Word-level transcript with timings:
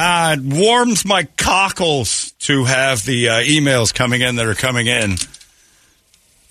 Ah, 0.00 0.34
it 0.34 0.40
warms 0.40 1.04
my 1.04 1.24
cockles 1.36 2.30
to 2.40 2.64
have 2.64 3.04
the 3.04 3.30
uh, 3.30 3.32
emails 3.40 3.92
coming 3.92 4.20
in 4.20 4.36
that 4.36 4.46
are 4.46 4.54
coming 4.54 4.86
in 4.86 5.16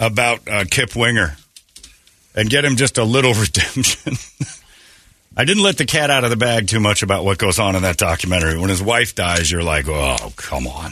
about 0.02 0.46
uh, 0.50 0.66
Kip 0.70 0.98
Winger 0.98 1.38
and 2.36 2.50
get 2.50 2.66
him 2.66 2.76
just 2.76 2.98
a 2.98 3.05
little 3.05 3.34
redemption. 3.36 4.16
I 5.38 5.46
didn't 5.46 5.64
let 5.64 5.78
the 5.78 5.86
cat 5.86 6.10
out 6.10 6.26
of 6.26 6.30
the 6.30 6.36
bag 6.36 6.68
too 6.68 6.82
much 6.82 7.04
about 7.04 7.24
what 7.24 7.38
goes 7.38 7.58
on 7.58 7.78
in 7.78 7.84
that 7.84 7.96
documentary. 7.96 8.60
When 8.60 8.70
his 8.70 8.84
wife 8.84 9.16
dies, 9.16 9.50
you're 9.50 9.64
like, 9.64 9.88
oh, 9.88 10.34
come 10.36 10.68
on. 10.68 10.91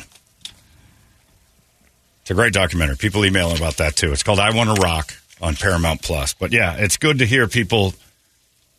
It's 2.22 2.32
a 2.32 2.36
great 2.36 2.54
documentary. 2.54 2.96
People 2.96 3.26
email 3.26 3.54
about 3.54 3.78
that 3.78 3.98
too. 3.98 4.14
It's 4.14 4.24
called 4.24 4.40
I 4.40 4.56
Want 4.56 4.74
to 4.74 4.82
Rock 4.82 5.14
on 5.42 5.56
Paramount 5.56 6.02
Plus. 6.02 6.34
But 6.34 6.54
yeah, 6.54 6.76
it's 6.78 6.96
good 6.96 7.20
to 7.20 7.26
hear 7.26 7.50
people 7.50 7.94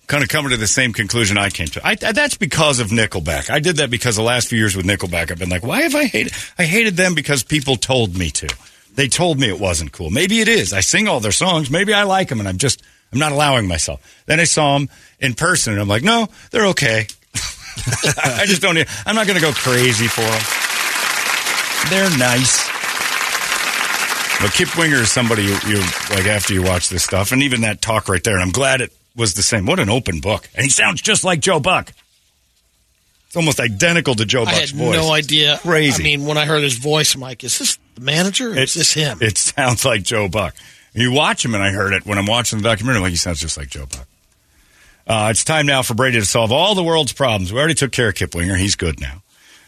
kind 0.07 0.23
of 0.23 0.29
coming 0.29 0.51
to 0.51 0.57
the 0.57 0.67
same 0.67 0.93
conclusion 0.93 1.37
I 1.37 1.51
came 1.51 1.67
to. 1.69 1.87
I, 1.87 1.95
that's 1.95 2.37
because 2.37 2.81
of 2.81 2.89
Nickelback. 2.89 3.51
I 3.51 3.59
did 3.59 3.77
that 3.77 3.91
because 3.91 4.17
the 4.17 4.23
last 4.23 4.49
few 4.49 4.59
years 4.59 4.77
with 4.77 4.87
Nickelback, 4.87 5.31
I've 5.31 5.39
been 5.39 5.49
like, 5.49 5.65
why 5.65 5.83
have 5.83 5.95
I 5.95 6.05
hated? 6.05 6.33
I 6.59 6.65
hated 6.65 6.97
them 6.97 7.15
because 7.15 7.43
people 7.43 7.77
told 7.77 8.17
me 8.17 8.31
to. 8.31 8.49
They 8.95 9.09
told 9.09 9.39
me 9.39 9.49
it 9.49 9.61
wasn't 9.61 9.93
cool. 9.93 10.11
Maybe 10.11 10.41
it 10.41 10.49
is. 10.49 10.73
I 10.73 10.81
sing 10.81 11.07
all 11.07 11.21
their 11.21 11.33
songs. 11.33 11.71
Maybe 11.71 11.93
I 11.93 12.05
like 12.05 12.29
them, 12.29 12.41
and 12.41 12.49
I'm 12.49 12.57
just 12.57 12.83
I'm 13.13 13.19
not 13.19 13.33
allowing 13.33 13.69
myself. 13.69 14.23
Then 14.27 14.41
I 14.41 14.45
saw 14.45 14.79
them 14.79 14.89
in 15.21 15.35
person, 15.35 15.75
and 15.75 15.83
I'm 15.83 15.89
like, 15.89 16.03
no, 16.03 16.29
they're 16.51 16.67
okay. 16.69 17.07
I 18.25 18.45
just 18.47 18.63
don't. 18.63 18.79
I'm 19.07 19.15
not 19.15 19.27
going 19.27 19.39
to 19.39 19.45
go 19.45 19.53
crazy 19.53 20.07
for 20.07 20.23
them. 20.23 20.43
They're 21.91 22.19
nice. 22.19 22.67
But 24.41 24.53
Kip 24.53 24.77
Winger 24.77 24.97
is 24.97 25.11
somebody 25.11 25.45
you, 25.45 25.57
you 25.67 25.79
like 26.11 26.27
after 26.27 26.53
you 26.53 26.63
watch 26.63 26.89
this 26.89 27.05
stuff, 27.05 27.33
and 27.33 27.43
even 27.43 27.63
that 27.63 27.81
talk 27.81 28.09
right 28.09 28.23
there. 28.23 28.35
And 28.35 28.43
I'm 28.43 28.51
glad 28.51 28.81
it 28.81 28.93
was 29.17 29.35
the 29.35 29.43
same. 29.43 29.67
What 29.67 29.81
an 29.81 29.89
open 29.89 30.21
book, 30.21 30.49
and 30.55 30.65
he 30.65 30.71
sounds 30.71 31.01
just 31.03 31.25
like 31.25 31.41
Joe 31.41 31.61
Buck. 31.61 31.93
It's 33.27 33.37
almost 33.37 33.59
identical 33.61 34.15
to 34.15 34.25
Joe 34.25 34.43
I 34.43 34.53
Buck's 34.53 34.71
voice. 34.71 34.97
no 34.97 35.13
idea. 35.13 35.59
Crazy. 35.63 36.03
I 36.03 36.05
mean, 36.05 36.27
when 36.27 36.39
I 36.39 36.45
heard 36.45 36.63
his 36.63 36.77
voice, 36.79 37.15
I'm 37.15 37.21
like, 37.21 37.43
is 37.43 37.59
this 37.59 37.79
the 37.95 38.01
manager 38.01 38.53
or 38.53 38.59
is 38.59 38.75
this 38.75 38.93
him? 38.95 39.19
It 39.21 39.37
sounds 39.39 39.85
like 39.85 40.03
Joe 40.03 40.29
Buck. 40.29 40.55
You 40.95 41.13
watch 41.13 41.45
him, 41.45 41.55
and 41.55 41.63
I 41.63 41.73
heard 41.73 41.93
it 41.93 42.07
when 42.07 42.19
I'm 42.19 42.27
watching 42.27 42.59
the 42.59 42.63
documentary. 42.63 42.99
I'm 42.99 43.03
like, 43.03 43.11
he 43.11 43.17
sounds 43.17 43.41
just 43.41 43.57
like 43.57 43.69
Joe 43.69 43.87
Buck. 43.87 44.07
Uh, 45.07 45.29
it's 45.31 45.45
time 45.45 45.67
now 45.67 45.83
for 45.83 45.95
Brady 45.95 46.19
to 46.19 46.27
solve 46.27 46.51
all 46.51 46.75
the 46.75 46.83
world's 46.83 47.13
problems. 47.13 47.53
We 47.53 47.59
already 47.59 47.75
took 47.75 47.93
care 47.93 48.09
of 48.09 48.15
Kip 48.15 48.35
Winger. 48.35 48.57
He's 48.57 48.75
good 48.75 49.01
now. 49.01 49.23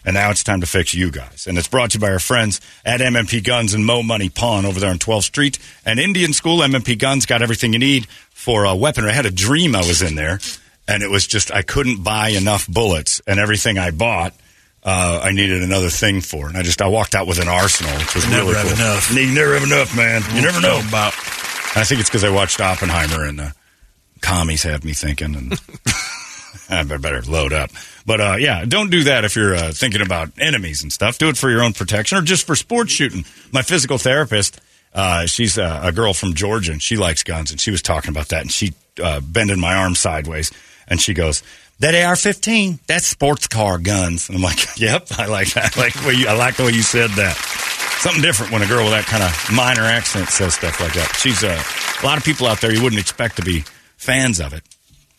And 0.09 0.15
now 0.15 0.31
it's 0.31 0.43
time 0.43 0.63
to 0.63 0.67
fix 0.67 0.95
you 0.95 1.11
guys. 1.11 1.47
And 1.47 1.59
it's 1.59 1.69
brought 1.69 1.91
to 1.91 1.99
you 1.99 2.01
by 2.01 2.11
our 2.11 2.19
friends 2.19 2.63
at 2.83 3.01
MMP 3.01 3.45
Guns 3.45 3.75
and 3.75 3.85
Mo 3.85 4.03
Money 4.03 4.31
Pawn 4.31 4.65
over 4.65 4.81
there 4.81 4.89
on 4.89 4.99
12th 4.99 5.25
Street. 5.25 5.59
And 5.85 6.01
Indian 6.01 6.33
School, 6.33 6.61
MMP 6.61 6.99
Guns 6.99 7.27
got 7.27 7.43
everything 7.43 7.75
you 7.75 7.79
need 7.79 8.07
for 8.31 8.65
a 8.65 8.75
weapon. 8.75 9.05
I 9.05 9.13
had 9.13 9.27
a 9.27 9.31
dream 9.31 9.77
I 9.77 9.81
was 9.81 10.01
in 10.01 10.15
there, 10.15 10.41
and 10.89 11.03
it 11.03 11.11
was 11.11 11.27
just 11.27 11.53
I 11.53 11.61
couldn't 11.61 12.03
buy 12.03 12.31
enough 12.31 12.67
bullets, 12.67 13.21
and 13.27 13.39
everything 13.39 13.77
I 13.77 13.91
bought, 13.91 14.33
uh, 14.83 15.21
I 15.23 15.33
needed 15.33 15.63
another 15.63 15.91
thing 15.91 16.23
for. 16.23 16.49
And 16.49 16.57
I 16.57 16.63
just 16.63 16.81
I 16.81 16.87
walked 16.89 17.15
out 17.15 17.27
with 17.27 17.39
an 17.39 17.49
arsenal, 17.49 17.93
which 17.99 18.15
was 18.15 18.27
Never 18.31 18.53
really 18.53 18.55
have 18.55 18.67
cool. 18.79 18.87
enough. 18.87 19.13
You 19.15 19.35
never 19.35 19.53
have 19.59 19.65
enough, 19.65 19.95
man. 19.95 20.23
You 20.35 20.41
never 20.41 20.63
know. 20.63 20.81
about. 20.89 21.13
I 21.77 21.85
think 21.85 22.01
it's 22.01 22.09
because 22.09 22.25
I 22.25 22.31
watched 22.31 22.63
Oppenheimer 22.63 23.27
and 23.27 23.41
uh, 23.43 23.51
commies 24.23 24.63
have 24.63 24.87
me 24.87 24.95
thinking, 24.95 25.35
and 25.37 25.53
I 26.69 26.83
better 26.85 27.23
load 27.23 27.53
up. 27.53 27.71
But 28.05 28.21
uh, 28.21 28.37
yeah, 28.39 28.65
don't 28.65 28.91
do 28.91 29.05
that 29.05 29.25
if 29.25 29.37
you're 29.37 29.55
uh, 29.55 29.73
thinking 29.73 30.03
about 30.03 30.31
enemies 30.39 30.83
and 30.83 30.93
stuff. 30.93 31.19
Do 31.19 31.29
it 31.29 31.37
for 31.37 31.51
your 31.51 31.63
own 31.63 31.73
protection 31.73 32.19
or 32.19 32.23
just 32.23 32.47
for 32.47 32.57
sports 32.57 32.93
shooting. 32.93 33.25
My 33.53 33.63
physical 33.63 33.99
therapist, 33.99 34.61
uh, 34.95 35.27
she's 35.27 35.59
a, 35.59 35.81
a 35.85 35.93
girl 35.93 36.13
from 36.15 36.35
Georgia, 36.35 36.73
and 36.73 36.83
she 36.83 36.97
likes 36.97 37.23
guns, 37.23 37.51
and 37.51 37.61
she 37.61 37.71
was 37.71 37.83
talking 37.83 38.11
about 38.11 38.29
that, 38.29 38.43
and 38.43 38.53
she 38.53 38.75
uh, 39.03 39.21
bending 39.21 39.61
my 39.61 39.75
arm 39.75 39.95
sideways, 39.95 40.53
and 40.87 41.01
she 41.01 41.15
goes. 41.15 41.43
That 41.81 41.95
AR-15, 41.95 42.81
that's 42.89 43.07
sports 43.07 43.47
car 43.47 43.79
guns. 43.79 44.29
And 44.29 44.37
I'm 44.37 44.43
like, 44.43 44.59
yep, 44.81 45.07
I 45.17 45.27
like 45.27 45.55
that. 45.55 45.79
I 45.79 45.81
like 45.81 45.95
way 46.05 46.15
you, 46.15 46.27
I 46.27 46.33
like 46.33 46.57
the 46.57 46.65
way 46.65 46.73
you 46.73 46.83
said 46.83 47.09
that. 47.11 47.37
Something 48.01 48.21
different 48.21 48.51
when 48.51 48.63
a 48.63 48.67
girl 48.67 48.83
with 48.83 48.95
that 48.95 49.05
kind 49.07 49.23
of 49.23 49.55
minor 49.55 49.83
accent 49.83 50.29
says 50.29 50.55
stuff 50.55 50.81
like 50.81 50.95
that. 50.95 51.15
She's 51.21 51.45
uh, 51.45 51.63
a 52.03 52.05
lot 52.05 52.19
of 52.19 52.25
people 52.25 52.49
out 52.49 52.61
there 52.61 52.75
you 52.75 52.83
wouldn't 52.83 53.01
expect 53.01 53.37
to 53.37 53.43
be 53.43 53.65
fans 53.97 54.41
of 54.41 54.55
it. 54.55 54.65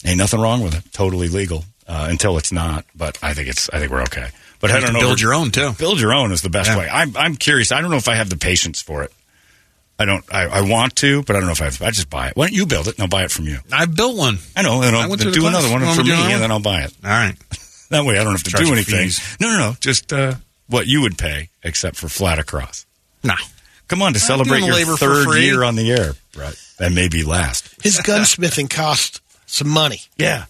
Ain't 0.06 0.18
nothing 0.18 0.40
wrong 0.40 0.62
with 0.64 0.76
it. 0.76 0.84
Totally 0.94 1.28
legal 1.28 1.66
uh, 1.88 2.08
until 2.10 2.38
it's 2.38 2.52
not. 2.52 2.86
But 2.96 3.18
I 3.22 3.34
think 3.34 3.50
it's. 3.50 3.70
I 3.72 3.80
think 3.80 3.92
we're 3.92 4.04
okay. 4.04 4.30
But 4.62 4.72
You 4.72 4.78
I 4.78 4.80
don't 4.82 4.94
know. 4.94 5.00
build 5.00 5.22
your 5.22 5.34
own, 5.34 5.52
too. 5.52 5.72
Build 5.78 6.00
your 6.00 6.14
own 6.14 6.32
is 6.32 6.42
the 6.42 6.50
best 6.50 6.70
Yeah. 6.70 6.78
way. 6.78 6.90
I'm. 6.92 7.16
I'm 7.18 7.36
curious. 7.36 7.72
I 7.72 7.82
don't 7.82 7.92
know 7.92 7.98
if 7.98 8.08
I 8.08 8.16
have 8.16 8.30
the 8.30 8.38
patience 8.38 8.82
for 8.82 9.04
it. 9.04 9.12
I 9.98 10.06
don't. 10.06 10.24
I, 10.34 10.44
I 10.48 10.62
want 10.62 10.96
to, 10.98 11.24
but 11.24 11.36
I 11.36 11.40
don't 11.40 11.48
know 11.48 11.52
if 11.54 11.62
I 11.62 11.66
have. 11.66 11.82
I 11.82 11.92
just 11.92 12.10
buy 12.10 12.28
it. 12.30 12.36
Why 12.38 12.46
don't 12.48 12.54
you 12.56 12.66
build 12.66 12.88
it 12.88 12.96
and 12.96 13.02
I'll 13.02 13.10
buy 13.10 13.24
it 13.26 13.32
from 13.32 13.46
you? 13.46 13.60
I 13.72 13.86
built 13.86 14.16
one. 14.18 14.38
I 14.56 14.62
know. 14.62 14.82
And 14.82 14.96
I 14.96 15.04
I'll 15.04 15.10
went 15.10 15.22
through 15.22 15.34
do 15.34 15.42
the 15.42 15.48
another 15.48 15.70
one 15.70 15.82
Want 15.82 15.96
for 15.98 16.04
me 16.04 16.10
me, 16.12 16.16
to 16.16 16.16
do 16.16 16.22
another 16.24 16.34
and 16.36 16.44
then? 16.44 16.52
I'll 16.52 16.60
buy 16.62 16.82
it. 16.84 16.94
All 17.04 17.10
right. 17.12 17.36
That 17.90 18.06
way, 18.06 18.20
I 18.20 18.24
don't 18.24 18.34
have 18.34 18.44
to 18.44 18.52
Charge 18.52 18.66
do 18.68 18.72
anything. 18.74 19.00
fees. 19.10 19.38
No, 19.42 19.50
no, 19.50 19.58
no. 19.58 19.76
Just 19.80 20.14
uh, 20.14 20.36
what 20.68 20.86
you 20.86 21.02
would 21.02 21.18
pay, 21.18 21.50
except 21.64 21.96
for 21.96 22.08
flat 22.08 22.38
across. 22.38 22.86
No. 23.24 23.34
Come 23.88 24.04
on 24.04 24.14
to 24.14 24.18
I'm 24.18 24.22
celebrate 24.28 24.60
doing 24.60 24.66
your 24.68 24.76
labor 24.76 24.96
third 24.96 25.36
year 25.42 25.64
on 25.64 25.76
the 25.76 25.90
air, 25.92 26.12
right? 26.38 26.54
And 26.80 26.94
maybe 26.94 27.24
last. 27.24 27.82
His 27.82 27.98
gunsmithing 27.98 28.70
cost 28.70 29.22
some 29.50 29.70
money. 29.70 30.02
Yeah. 30.18 30.46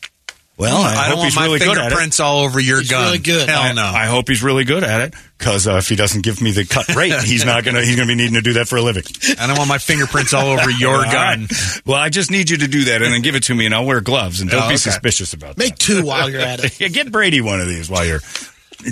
Well, 0.57 0.75
I, 0.81 0.89
I, 0.89 0.93
hope 0.95 1.07
don't 1.07 1.17
want 1.19 1.25
he's 1.27 1.35
my 1.37 1.45
really 1.45 1.59
good 1.59 1.69
at 1.69 1.77
it. 1.77 1.79
fingerprints 1.83 2.19
all 2.19 2.39
over 2.41 2.59
your 2.59 2.79
He's 2.81 2.89
gun. 2.91 3.05
really 3.05 3.19
good. 3.19 3.47
Hell 3.47 3.61
I, 3.61 3.71
no. 3.71 3.81
I 3.81 4.07
hope 4.07 4.27
he's 4.27 4.43
really 4.43 4.65
good 4.65 4.83
at 4.83 4.99
it 4.99 5.13
because 5.37 5.65
uh, 5.69 5.75
if 5.75 5.87
he 5.87 5.95
doesn't 5.95 6.21
give 6.21 6.41
me 6.41 6.51
the 6.51 6.65
cut 6.65 6.93
rate, 6.97 7.13
he's 7.23 7.45
not 7.45 7.63
gonna. 7.63 7.79
He's 7.81 7.95
gonna 7.95 8.09
be 8.09 8.15
needing 8.15 8.33
to 8.33 8.41
do 8.41 8.51
that 8.53 8.67
for 8.67 8.75
a 8.75 8.81
living. 8.81 9.03
I 9.39 9.47
don't 9.47 9.57
want 9.57 9.69
my 9.69 9.77
fingerprints 9.77 10.33
all 10.33 10.47
over 10.47 10.69
your 10.69 10.97
All 10.97 11.03
gun. 11.03 11.41
right. 11.43 11.81
Well, 11.85 11.95
I 11.97 12.09
just 12.09 12.29
need 12.29 12.49
you 12.49 12.57
to 12.57 12.67
do 12.67 12.83
that 12.85 13.01
and 13.01 13.13
then 13.13 13.21
give 13.21 13.35
it 13.35 13.43
to 13.43 13.55
me, 13.55 13.67
and 13.67 13.73
I'll 13.73 13.85
wear 13.85 14.01
gloves. 14.01 14.41
And 14.41 14.49
don't 14.49 14.59
Oh, 14.63 14.67
be 14.67 14.73
okay. 14.73 14.77
suspicious 14.77 15.31
about 15.31 15.51
it. 15.51 15.57
Make 15.59 15.69
that. 15.77 15.79
two 15.79 16.03
while 16.05 16.29
you're 16.29 16.41
at 16.41 16.61
it. 16.61 16.77
Yeah, 16.81 16.89
get 16.89 17.09
Brady 17.09 17.39
one 17.39 17.61
of 17.61 17.67
these 17.67 17.89
while 17.89 18.05
you're 18.05 18.19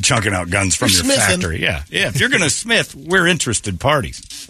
chunking 0.01 0.33
out 0.33 0.49
guns 0.49 0.73
from 0.73 0.87
You're 0.87 1.03
your 1.03 1.15
smithing. 1.15 1.41
factory. 1.41 1.61
Yeah, 1.61 1.83
yeah. 1.89 2.07
If 2.07 2.21
you're 2.21 2.29
going 2.29 2.43
to 2.43 2.49
smith, 2.49 2.95
we're 2.95 3.27
interested 3.27 3.77
parties. 3.77 4.49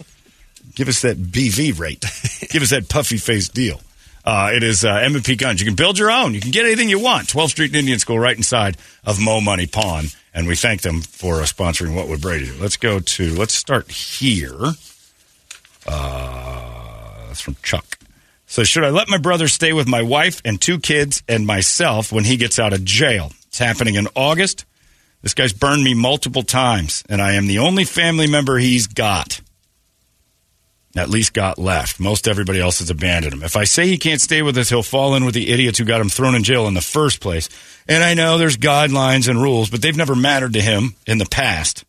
Give 0.76 0.86
us 0.86 1.02
that 1.02 1.16
BV 1.16 1.76
rate. 1.80 2.04
Give 2.50 2.62
us 2.62 2.70
that 2.70 2.88
puffy 2.88 3.16
face 3.16 3.48
deal. 3.48 3.80
Uh, 4.28 4.50
it 4.52 4.62
is 4.62 4.84
uh, 4.84 4.90
M&P 4.90 5.36
Guns. 5.36 5.58
You 5.58 5.64
can 5.64 5.74
build 5.74 5.98
your 5.98 6.10
own. 6.10 6.34
You 6.34 6.40
can 6.42 6.50
get 6.50 6.66
anything 6.66 6.90
you 6.90 6.98
want. 6.98 7.28
12th 7.28 7.48
Street 7.48 7.70
and 7.70 7.76
Indian 7.76 7.98
School 7.98 8.18
right 8.18 8.36
inside 8.36 8.76
of 9.02 9.18
Mo 9.18 9.40
Money 9.40 9.66
Pawn. 9.66 10.08
And 10.34 10.46
we 10.46 10.54
thank 10.54 10.82
them 10.82 11.00
for 11.00 11.36
uh, 11.36 11.44
sponsoring 11.44 11.94
What 11.94 12.08
Would 12.08 12.20
Brady 12.20 12.44
Do. 12.44 12.52
Let's 12.60 12.76
go 12.76 13.00
to, 13.00 13.34
let's 13.34 13.54
start 13.54 13.90
here. 13.90 14.74
Uh, 15.86 17.26
that's 17.26 17.40
from 17.40 17.56
Chuck. 17.62 17.98
So, 18.44 18.64
should 18.64 18.84
I 18.84 18.90
let 18.90 19.08
my 19.08 19.16
brother 19.16 19.48
stay 19.48 19.72
with 19.72 19.88
my 19.88 20.02
wife 20.02 20.42
and 20.44 20.60
two 20.60 20.78
kids 20.78 21.22
and 21.26 21.46
myself 21.46 22.12
when 22.12 22.24
he 22.24 22.36
gets 22.36 22.58
out 22.58 22.74
of 22.74 22.84
jail? 22.84 23.32
It's 23.46 23.58
happening 23.58 23.94
in 23.94 24.08
August. 24.14 24.66
This 25.22 25.32
guy's 25.32 25.54
burned 25.54 25.84
me 25.84 25.94
multiple 25.94 26.42
times, 26.42 27.02
and 27.08 27.22
I 27.22 27.32
am 27.32 27.46
the 27.46 27.60
only 27.60 27.84
family 27.84 28.26
member 28.26 28.58
he's 28.58 28.88
got. 28.88 29.40
At 30.98 31.08
least 31.08 31.32
got 31.32 31.58
left. 31.58 32.00
Most 32.00 32.26
everybody 32.26 32.60
else 32.60 32.80
has 32.80 32.90
abandoned 32.90 33.32
him. 33.32 33.44
If 33.44 33.56
I 33.56 33.64
say 33.64 33.86
he 33.86 33.98
can't 33.98 34.20
stay 34.20 34.42
with 34.42 34.58
us, 34.58 34.68
he'll 34.68 34.82
fall 34.82 35.14
in 35.14 35.24
with 35.24 35.34
the 35.34 35.48
idiots 35.48 35.78
who 35.78 35.84
got 35.84 36.00
him 36.00 36.08
thrown 36.08 36.34
in 36.34 36.42
jail 36.42 36.66
in 36.66 36.74
the 36.74 36.80
first 36.80 37.20
place. 37.20 37.48
And 37.86 38.02
I 38.02 38.14
know 38.14 38.36
there's 38.36 38.56
guidelines 38.56 39.28
and 39.28 39.40
rules, 39.40 39.70
but 39.70 39.80
they've 39.80 39.96
never 39.96 40.16
mattered 40.16 40.54
to 40.54 40.60
him 40.60 40.96
in 41.06 41.18
the 41.18 41.24
past. 41.26 41.84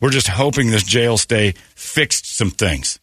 We're 0.00 0.10
just 0.10 0.26
hoping 0.26 0.70
this 0.70 0.82
jail 0.82 1.16
stay 1.18 1.54
fixed 1.76 2.36
some 2.36 2.50
things. 2.50 2.98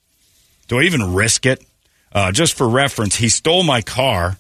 Do 0.68 0.80
I 0.80 0.84
even 0.84 1.14
risk 1.14 1.46
it? 1.46 1.64
Uh, 2.12 2.32
just 2.32 2.56
for 2.56 2.68
reference, 2.68 3.16
he 3.16 3.30
stole 3.30 3.64
my 3.64 3.82
car 3.82 4.38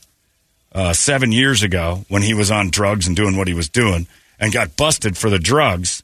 uh, 0.74 0.92
seven 0.92 1.32
years 1.32 1.64
ago 1.64 2.06
when 2.10 2.22
he 2.22 2.34
was 2.34 2.52
on 2.52 2.70
drugs 2.70 3.08
and 3.08 3.16
doing 3.16 3.38
what 3.38 3.48
he 3.48 3.54
was 3.54 3.70
doing 3.70 4.06
and 4.38 4.52
got 4.52 4.76
busted 4.76 5.18
for 5.18 5.30
the 5.30 5.40
drugs. 5.40 6.04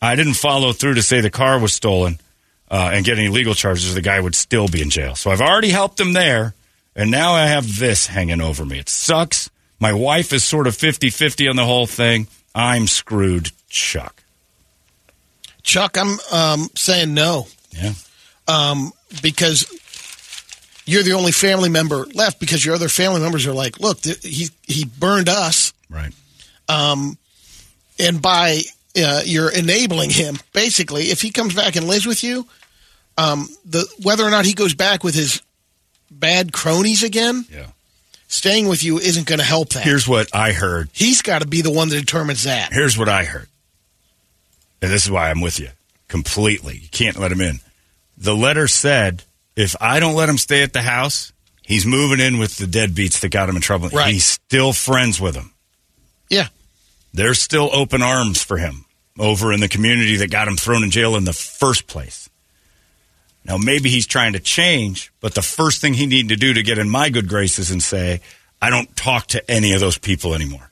I 0.00 0.14
didn't 0.14 0.34
follow 0.34 0.72
through 0.72 0.94
to 0.94 1.02
say 1.02 1.20
the 1.20 1.30
car 1.30 1.58
was 1.58 1.72
stolen 1.72 2.20
uh, 2.70 2.90
and 2.92 3.04
get 3.04 3.18
any 3.18 3.28
legal 3.28 3.54
charges. 3.54 3.94
The 3.94 4.00
guy 4.02 4.20
would 4.20 4.34
still 4.34 4.68
be 4.68 4.80
in 4.82 4.90
jail. 4.90 5.14
So 5.16 5.30
I've 5.30 5.40
already 5.40 5.70
helped 5.70 5.98
him 5.98 6.12
there, 6.12 6.54
and 6.94 7.10
now 7.10 7.32
I 7.32 7.46
have 7.46 7.78
this 7.78 8.06
hanging 8.06 8.40
over 8.40 8.64
me. 8.64 8.78
It 8.78 8.88
sucks. 8.88 9.50
My 9.78 9.92
wife 9.92 10.32
is 10.32 10.44
sort 10.44 10.66
of 10.66 10.76
50 10.76 11.10
50 11.10 11.48
on 11.48 11.56
the 11.56 11.64
whole 11.64 11.86
thing. 11.86 12.28
I'm 12.54 12.86
screwed, 12.86 13.50
Chuck. 13.68 14.22
Chuck, 15.62 15.96
I'm 15.98 16.18
um, 16.32 16.68
saying 16.74 17.14
no. 17.14 17.46
Yeah. 17.70 17.92
um, 18.48 18.92
because 19.22 19.66
you're 20.86 21.02
the 21.02 21.12
only 21.12 21.32
family 21.32 21.68
member 21.68 22.04
left. 22.14 22.40
Because 22.40 22.64
your 22.64 22.74
other 22.74 22.88
family 22.88 23.20
members 23.20 23.46
are 23.46 23.52
like, 23.52 23.78
look, 23.80 24.00
th- 24.00 24.22
he 24.22 24.48
he 24.66 24.84
burned 24.84 25.28
us, 25.28 25.72
Right. 25.88 26.12
Um, 26.68 27.18
and 27.98 28.20
by 28.22 28.60
uh, 28.96 29.22
you're 29.24 29.50
enabling 29.52 30.10
him. 30.10 30.36
Basically, 30.52 31.04
if 31.04 31.20
he 31.20 31.30
comes 31.30 31.54
back 31.54 31.76
and 31.76 31.86
lives 31.86 32.06
with 32.06 32.22
you, 32.24 32.46
um, 33.20 33.48
the 33.64 33.86
whether 34.02 34.24
or 34.24 34.30
not 34.30 34.44
he 34.46 34.54
goes 34.54 34.74
back 34.74 35.04
with 35.04 35.14
his 35.14 35.42
bad 36.10 36.52
cronies 36.52 37.02
again, 37.02 37.44
Yeah. 37.52 37.66
staying 38.28 38.68
with 38.68 38.82
you 38.82 38.98
isn't 38.98 39.26
going 39.26 39.38
to 39.38 39.44
help 39.44 39.70
that. 39.70 39.82
Here's 39.84 40.06
what 40.08 40.34
I 40.34 40.52
heard. 40.52 40.88
He's 40.92 41.22
got 41.22 41.42
to 41.42 41.48
be 41.48 41.60
the 41.62 41.70
one 41.70 41.88
that 41.90 42.00
determines 42.00 42.44
that. 42.44 42.72
Here's 42.72 42.96
what 42.98 43.08
I 43.08 43.24
heard. 43.24 43.48
And 44.82 44.90
this 44.90 45.04
is 45.04 45.10
why 45.10 45.30
I'm 45.30 45.40
with 45.40 45.60
you 45.60 45.68
completely. 46.08 46.78
You 46.78 46.88
can't 46.90 47.18
let 47.18 47.30
him 47.32 47.40
in. 47.40 47.60
The 48.16 48.34
letter 48.34 48.66
said 48.68 49.24
if 49.56 49.76
I 49.80 50.00
don't 50.00 50.14
let 50.14 50.28
him 50.28 50.38
stay 50.38 50.62
at 50.62 50.72
the 50.72 50.82
house, 50.82 51.32
he's 51.62 51.84
moving 51.84 52.18
in 52.20 52.38
with 52.38 52.56
the 52.56 52.66
deadbeats 52.66 53.20
that 53.20 53.28
got 53.30 53.48
him 53.48 53.56
in 53.56 53.62
trouble. 53.62 53.88
Right. 53.90 54.12
He's 54.14 54.24
still 54.26 54.72
friends 54.72 55.20
with 55.20 55.34
them. 55.34 55.52
Yeah. 56.30 56.48
There's 57.12 57.42
still 57.42 57.68
open 57.72 58.02
arms 58.02 58.42
for 58.42 58.56
him 58.56 58.84
over 59.18 59.52
in 59.52 59.60
the 59.60 59.68
community 59.68 60.16
that 60.16 60.30
got 60.30 60.48
him 60.48 60.56
thrown 60.56 60.82
in 60.82 60.90
jail 60.90 61.16
in 61.16 61.24
the 61.24 61.32
first 61.32 61.86
place. 61.86 62.29
Now, 63.44 63.56
maybe 63.56 63.88
he's 63.88 64.06
trying 64.06 64.34
to 64.34 64.40
change, 64.40 65.10
but 65.20 65.34
the 65.34 65.42
first 65.42 65.80
thing 65.80 65.94
he 65.94 66.06
needed 66.06 66.28
to 66.28 66.36
do 66.36 66.52
to 66.54 66.62
get 66.62 66.78
in 66.78 66.88
my 66.90 67.08
good 67.08 67.28
graces 67.28 67.70
and 67.70 67.82
say, 67.82 68.20
I 68.60 68.68
don't 68.70 68.94
talk 68.96 69.28
to 69.28 69.50
any 69.50 69.72
of 69.72 69.80
those 69.80 69.96
people 69.98 70.34
anymore. 70.34 70.70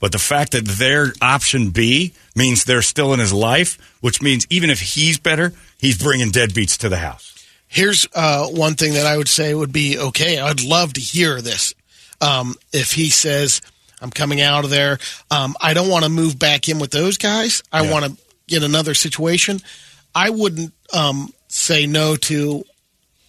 But 0.00 0.12
the 0.12 0.18
fact 0.18 0.52
that 0.52 0.64
their 0.66 1.12
option 1.20 1.70
B 1.70 2.14
means 2.34 2.64
they're 2.64 2.80
still 2.80 3.12
in 3.12 3.20
his 3.20 3.34
life, 3.34 3.76
which 4.00 4.22
means 4.22 4.46
even 4.48 4.70
if 4.70 4.80
he's 4.80 5.18
better, 5.18 5.52
he's 5.78 5.98
bringing 6.02 6.30
deadbeats 6.30 6.78
to 6.78 6.88
the 6.88 6.96
house. 6.96 7.26
Here's 7.68 8.06
uh, 8.14 8.46
one 8.46 8.74
thing 8.74 8.94
that 8.94 9.04
I 9.04 9.18
would 9.18 9.28
say 9.28 9.52
would 9.54 9.72
be 9.72 9.98
okay. 9.98 10.38
I'd 10.38 10.64
love 10.64 10.94
to 10.94 11.00
hear 11.02 11.42
this. 11.42 11.74
Um, 12.22 12.54
if 12.72 12.92
he 12.92 13.10
says, 13.10 13.60
I'm 14.00 14.10
coming 14.10 14.40
out 14.40 14.64
of 14.64 14.70
there, 14.70 14.98
um, 15.30 15.54
I 15.60 15.74
don't 15.74 15.90
want 15.90 16.04
to 16.04 16.10
move 16.10 16.38
back 16.38 16.68
in 16.70 16.78
with 16.78 16.90
those 16.90 17.18
guys. 17.18 17.62
I 17.70 17.82
Yeah. 17.84 17.92
want 17.92 18.06
to 18.06 18.16
get 18.48 18.62
another 18.62 18.94
situation. 18.94 19.60
I 20.14 20.30
wouldn't 20.30 20.72
um, 20.94 21.32
say 21.50 21.86
no 21.86 22.16
to, 22.16 22.64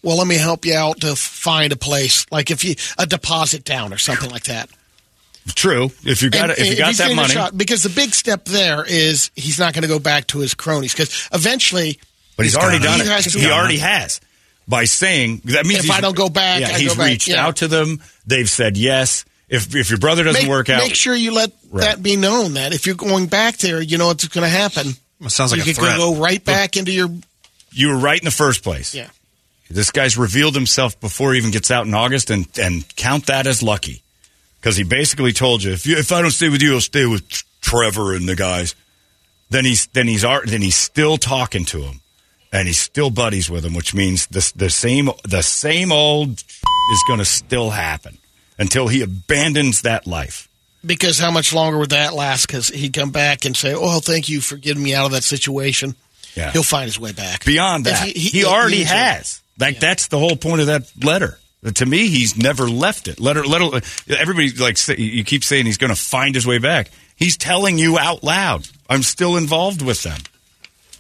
well, 0.04 0.18
let 0.18 0.28
me 0.28 0.36
help 0.38 0.66
you 0.66 0.76
out 0.76 1.02
to 1.02 1.16
find 1.16 1.74
a 1.74 1.76
place, 1.76 2.26
like 2.32 2.50
if 2.52 2.64
you, 2.64 2.76
a 2.98 3.06
deposit 3.06 3.64
down 3.66 3.94
or 3.94 3.98
something 3.98 4.30
like 4.30 4.44
that. 4.44 4.70
True. 5.56 5.92
If 6.06 6.22
you 6.22 6.30
got 6.30 6.52
And- 6.52 6.60
if 6.60 6.68
you 6.68 6.76
got 6.78 6.88
he's 6.90 6.98
that 7.00 7.04
getting 7.06 7.18
a 7.18 7.22
money, 7.22 7.34
shot- 7.34 7.58
because 7.58 7.82
the 7.84 7.90
big 7.90 8.14
step 8.14 8.46
there 8.46 8.86
is 8.86 9.32
he's 9.36 9.58
not 9.60 9.74
going 9.74 9.82
to 9.82 9.88
go 9.88 9.98
back 10.00 10.28
to 10.28 10.40
his 10.40 10.54
cronies 10.54 10.94
because 10.94 11.28
eventually, 11.34 12.00
But 12.38 12.44
he's, 12.46 12.54
He's 12.54 12.64
already 12.64 12.78
done 12.84 13.00
done 13.00 13.08
it. 13.18 13.26
it. 13.28 13.34
He 13.34 13.40
He 13.42 13.52
already 13.52 13.80
has. 13.80 14.22
By 14.68 14.86
saying 14.86 15.42
that 15.46 15.66
means 15.66 15.84
If 15.86 15.92
I 15.92 16.00
don't 16.00 16.16
go 16.16 16.30
back, 16.30 16.62
yeah, 16.62 16.70
I 16.70 16.80
he's 16.80 16.90
go 16.90 16.96
back, 17.00 17.08
reached 17.08 17.28
yeah. 17.28 17.44
out 17.46 17.58
to 17.58 17.68
them. 17.68 18.02
They've 18.28 18.50
said 18.50 18.78
yes. 18.78 19.26
If 19.50 19.76
if 19.76 19.90
your 19.90 19.98
brother 20.00 20.24
doesn't 20.24 20.44
make, 20.44 20.50
work 20.50 20.70
out, 20.70 20.78
make 20.84 20.96
sure 20.96 21.14
you 21.16 21.34
let 21.34 21.52
Right. 21.72 21.82
that 21.86 22.04
be 22.04 22.16
known 22.16 22.54
that 22.54 22.74
if 22.74 22.86
you're 22.86 22.96
going 22.96 23.26
back 23.26 23.58
there, 23.58 23.82
you 23.82 23.98
know 23.98 24.08
what's 24.08 24.26
going 24.28 24.44
to 24.46 24.50
happen. 24.50 24.94
It 25.20 25.30
sounds 25.32 25.52
like 25.52 25.58
you 25.58 25.64
a 25.64 25.66
could 25.66 25.76
threat. 25.78 25.98
go 25.98 26.16
right 26.16 26.42
back 26.44 26.78
into 26.78 26.92
your 26.92 27.10
you 27.72 27.90
were 27.90 27.98
right 27.98 28.20
in 28.20 28.26
the 28.26 28.32
first 28.32 28.64
place. 28.64 28.94
yeah. 28.94 29.10
This 29.70 29.92
guy's 29.92 30.18
revealed 30.18 30.54
himself 30.54 31.00
before 31.00 31.32
he 31.32 31.38
even 31.40 31.52
gets 31.52 31.72
out 31.72 31.86
in 31.86 31.94
August, 31.94 32.30
and 32.30 32.46
and 32.60 32.84
count 32.98 33.28
that 33.28 33.48
as 33.48 33.64
lucky, 33.64 34.02
because 34.60 34.76
he 34.76 34.84
basically 34.84 35.32
told 35.32 35.64
you 35.64 35.72
if 35.72 35.86
you, 35.86 35.98
if 35.98 36.12
I 36.12 36.22
don't 36.22 36.32
stay 36.32 36.50
with 36.50 36.62
you, 36.62 36.74
I'll 36.74 36.82
stay 36.82 37.06
with 37.06 37.24
Trevor 37.62 38.14
and 38.14 38.28
the 38.28 38.36
guys. 38.36 38.76
Then 39.50 39.64
he's 39.64 39.88
then 39.88 40.08
he's 40.08 40.24
then 40.24 40.62
he's 40.62 40.76
still 40.76 41.16
talking 41.16 41.64
to 41.66 41.84
him, 41.84 42.02
and 42.52 42.68
he's 42.68 42.80
still 42.80 43.12
buddies 43.12 43.50
with 43.50 43.66
him, 43.66 43.74
which 43.74 43.94
means 43.94 44.28
the 44.28 44.52
the 44.58 44.70
same 44.70 45.10
the 45.24 45.42
same 45.42 45.94
old 45.94 46.32
is 46.92 47.04
going 47.08 47.20
to 47.20 47.26
still 47.26 47.70
happen 47.70 48.18
until 48.60 48.90
he 48.90 49.02
abandons 49.02 49.84
that 49.84 50.06
life. 50.06 50.50
Because 50.86 51.18
how 51.18 51.32
much 51.32 51.54
longer 51.54 51.78
would 51.78 51.92
that 51.92 52.14
last? 52.14 52.48
Because 52.48 52.68
he'd 52.68 52.92
come 52.92 53.12
back 53.12 53.46
and 53.46 53.56
say, 53.56 53.74
"Oh, 53.74 54.02
thank 54.02 54.28
you 54.28 54.42
for 54.42 54.58
getting 54.58 54.84
me 54.84 54.94
out 54.94 55.06
of 55.06 55.12
that 55.14 55.24
situation." 55.24 55.96
Yeah. 56.36 56.52
He'll 56.52 56.64
find 56.64 56.86
his 56.86 57.00
way 57.00 57.12
back. 57.12 57.46
Beyond 57.46 57.86
that, 57.86 58.04
he- 58.08 58.14
he, 58.20 58.30
he- 58.40 58.46
already 58.46 58.78
he- 58.78 58.84
has. 58.86 59.42
Like 59.60 59.80
that's 59.80 60.08
the 60.08 60.18
whole 60.18 60.36
point 60.36 60.62
of 60.62 60.68
that 60.68 60.84
letter. 61.04 61.38
To 61.76 61.86
me, 61.86 62.08
he's 62.08 62.36
never 62.36 62.68
left 62.68 63.08
it. 63.08 63.20
Letter, 63.20 63.44
letter. 63.46 63.86
Everybody 64.10 64.52
like 64.54 64.78
say, 64.78 64.96
you 64.98 65.24
keep 65.24 65.44
saying 65.44 65.68
he's 65.68 65.78
going 65.78 65.94
to 65.94 66.00
find 66.00 66.34
his 66.34 66.48
way 66.48 66.58
back. 66.58 66.90
He's 67.16 67.38
telling 67.38 67.78
you 67.78 68.00
out 68.00 68.24
loud, 68.24 68.68
"I'm 68.90 69.04
still 69.04 69.38
involved 69.38 69.84
with 69.84 70.02
them." 70.02 70.20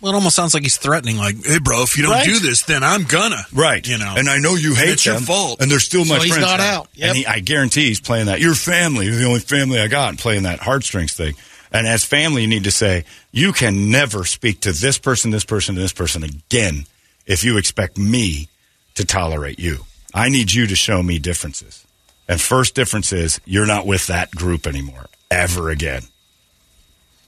Well, 0.02 0.12
it 0.12 0.16
almost 0.16 0.36
sounds 0.36 0.54
like 0.54 0.62
he's 0.62 0.78
threatening, 0.78 1.18
like, 1.18 1.44
"Hey, 1.44 1.58
bro, 1.58 1.82
if 1.82 1.98
you 1.98 2.04
don't 2.04 2.12
Right. 2.12 2.26
do 2.26 2.38
this, 2.40 2.62
then 2.64 2.84
I'm 2.84 3.06
gonna." 3.06 3.44
Right. 3.52 3.88
You 3.88 3.98
know. 3.98 4.14
and 4.16 4.30
I 4.30 4.38
know 4.38 4.54
you 4.56 4.76
hate 4.76 4.90
it's 4.90 5.06
your 5.06 5.20
fault. 5.20 5.62
and 5.62 5.72
they're 5.72 5.80
still 5.80 6.06
my 6.06 6.18
So 6.18 6.24
he's 6.24 6.34
friends. 6.34 6.46
not 6.46 6.60
out. 6.60 6.90
Yep. 6.94 7.08
And 7.08 7.18
he, 7.18 7.26
I 7.26 7.40
guarantee 7.40 7.86
he's 7.88 8.00
playing 8.02 8.28
that. 8.28 8.40
Your 8.40 8.54
family, 8.54 9.08
you're 9.08 9.16
the 9.16 9.26
only 9.26 9.40
family 9.40 9.80
I 9.80 9.88
got, 9.88 10.10
and 10.10 10.20
playing 10.20 10.44
that 10.44 10.60
heartstrings 10.60 11.14
thing. 11.14 11.34
And 11.72 11.88
as 11.88 12.04
family, 12.04 12.42
you 12.42 12.48
need 12.48 12.66
to 12.66 12.72
say 12.72 13.06
you 13.32 13.54
can 13.54 13.90
never 13.90 14.26
speak 14.26 14.62
to 14.62 14.72
this 14.74 14.98
person, 14.98 15.32
this 15.32 15.46
person, 15.46 15.76
and 15.76 15.84
this 15.84 15.94
person 15.94 16.24
again 16.24 16.86
if 17.26 17.44
you 17.44 17.58
expect 17.58 17.98
me 17.98 18.48
to 18.96 19.06
tolerate 19.06 19.58
you. 19.60 19.86
I 20.14 20.28
need 20.30 20.52
you 20.52 20.68
to 20.68 20.76
show 20.76 21.02
me 21.02 21.18
differences. 21.20 21.86
And 22.28 22.42
first 22.42 22.76
difference 22.76 23.14
is 23.14 23.40
you're 23.46 23.66
not 23.68 23.86
with 23.86 24.08
that 24.08 24.32
group 24.32 24.68
anymore 24.68 25.06
ever 25.30 25.70
again. 25.70 26.04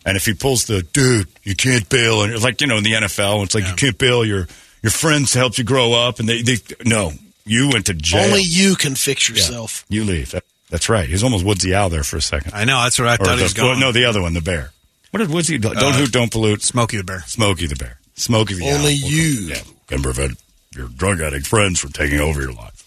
And 0.05 0.17
if 0.17 0.25
he 0.25 0.33
pulls 0.33 0.65
the 0.65 0.81
dude, 0.83 1.29
you 1.43 1.55
can't 1.55 1.87
bail, 1.87 2.23
and 2.23 2.33
it's 2.33 2.43
like 2.43 2.59
you 2.59 2.67
know 2.67 2.77
in 2.77 2.83
the 2.83 2.91
NFL, 2.93 3.43
it's 3.45 3.55
like 3.55 3.65
you 3.67 3.73
can't 3.75 3.97
bail 3.97 4.25
your 4.25 4.47
your 4.81 4.91
friends 4.91 5.33
helped 5.33 5.57
you 5.57 5.63
grow 5.63 5.93
up, 5.93 6.19
and 6.19 6.27
they 6.27 6.41
they 6.41 6.57
no, 6.83 7.13
you 7.45 7.69
went 7.71 7.85
to 7.85 7.93
jail. 7.93 8.25
Only 8.25 8.41
you 8.41 8.75
can 8.75 8.95
fix 8.95 9.29
Yeah. 9.29 9.35
yourself. 9.35 9.85
You 9.87 10.03
leave. 10.03 10.35
That, 10.73 10.77
that's 10.77 10.89
right. 10.89 11.05
He 11.07 11.13
was 11.13 11.23
almost 11.23 11.45
Woodsy 11.45 11.73
Owl 11.73 11.89
there 11.89 12.03
for 12.03 12.17
a 12.17 12.21
second. 12.21 12.53
I 12.53 12.65
know. 12.65 12.81
That's 12.83 12.97
what 12.99 13.07
I 13.07 13.13
Or 13.13 13.17
thought 13.17 13.25
the, 13.31 13.35
he 13.37 13.43
was 13.43 13.53
going. 13.53 13.79
No, 13.79 13.91
the 13.91 14.05
other 14.05 14.21
one, 14.21 14.33
the 14.33 14.41
bear. 14.41 14.71
What 15.11 15.19
did 15.19 15.29
Woodsy? 15.29 15.59
Don't 15.59 15.77
Uh, 15.77 15.91
hoot, 15.93 16.11
don't 16.11 16.31
pollute. 16.31 16.63
Smokey 16.63 16.97
the 16.97 17.03
Bear. 17.03 17.23
Smokey 17.27 17.67
the 17.67 17.75
bear. 17.75 17.99
Smokey 18.15 18.55
the 18.55 18.65
Only 18.71 18.93
owl. 18.93 19.09
you. 19.09 19.29
Yeah, 19.49 19.61
can 19.87 20.01
prevent 20.01 20.39
your 20.75 20.87
drug 20.87 21.21
addict 21.21 21.45
friends 21.47 21.79
from 21.79 21.91
taking 21.91 22.19
over 22.19 22.41
your 22.41 22.51
life. 22.53 22.83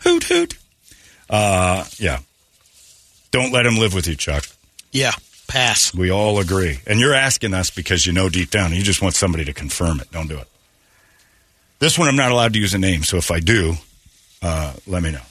Hoot 0.00 0.22
hoot. 0.24 0.56
Uh, 1.28 1.84
yeah. 1.98 2.18
Don't 3.32 3.52
let 3.52 3.66
him 3.66 3.76
live 3.76 3.94
with 3.94 4.06
you, 4.06 4.14
Chuck. 4.14 4.44
Yeah, 4.92 5.12
pass. 5.48 5.94
We 5.94 6.10
all 6.10 6.38
agree. 6.38 6.80
And 6.86 7.00
you're 7.00 7.14
asking 7.14 7.54
us 7.54 7.70
because 7.70 8.06
you 8.06 8.12
know 8.12 8.28
deep 8.28 8.50
down 8.50 8.72
you 8.72 8.82
just 8.82 9.00
want 9.02 9.14
somebody 9.14 9.44
to 9.46 9.52
confirm 9.52 10.00
it. 10.00 10.10
Don't 10.12 10.28
do 10.28 10.38
it. 10.38 10.46
This 11.78 11.98
one 11.98 12.08
I'm 12.08 12.16
not 12.16 12.30
allowed 12.30 12.52
to 12.52 12.60
use 12.60 12.74
a 12.74 12.78
name, 12.78 13.02
so 13.02 13.16
if 13.16 13.30
I 13.32 13.40
do, 13.40 13.74
uh, 14.42 14.74
let 14.86 15.02
me 15.02 15.10
know. 15.10 15.22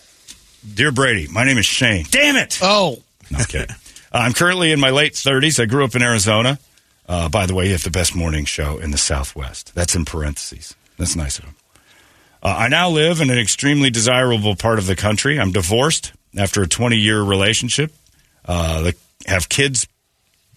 Dear 0.62 0.92
Brady, 0.92 1.28
my 1.28 1.44
name 1.44 1.58
is 1.58 1.66
Shane. 1.66 2.06
Damn 2.10 2.36
it! 2.36 2.60
Oh, 2.62 3.02
No 3.32 3.40
I'm 3.40 3.46
kidding. 3.46 3.76
I'm 4.12 4.34
currently 4.34 4.72
in 4.72 4.80
my 4.80 4.90
late 4.90 5.14
30s. 5.14 5.60
I 5.60 5.66
grew 5.66 5.86
up 5.86 5.96
in 5.96 6.02
Arizona. 6.04 6.60
Uh, 7.08 7.30
by 7.30 7.46
the 7.46 7.56
way, 7.56 7.66
you 7.66 7.72
have 7.72 7.84
the 7.84 7.90
best 7.90 8.16
morning 8.16 8.46
show 8.46 8.78
in 8.78 8.92
the 8.92 8.98
Southwest. 8.98 9.74
That's 9.74 9.96
in 9.96 10.06
parentheses. 10.06 10.76
That's 10.98 11.16
nice 11.16 11.40
of 11.40 11.46
him. 11.46 11.56
Uh, 12.44 12.56
I 12.60 12.68
now 12.68 12.90
live 12.90 13.22
in 13.22 13.30
an 13.30 13.40
extremely 13.40 13.90
desirable 13.90 14.56
part 14.56 14.80
of 14.80 14.86
the 14.86 14.96
country. 14.96 15.40
I'm 15.40 15.52
divorced 15.52 16.14
after 16.38 16.62
a 16.62 16.68
20 16.68 16.98
year 16.98 17.22
relationship. 17.22 17.94
Uh, 18.46 18.92
have 19.26 19.50
kids. 19.50 19.88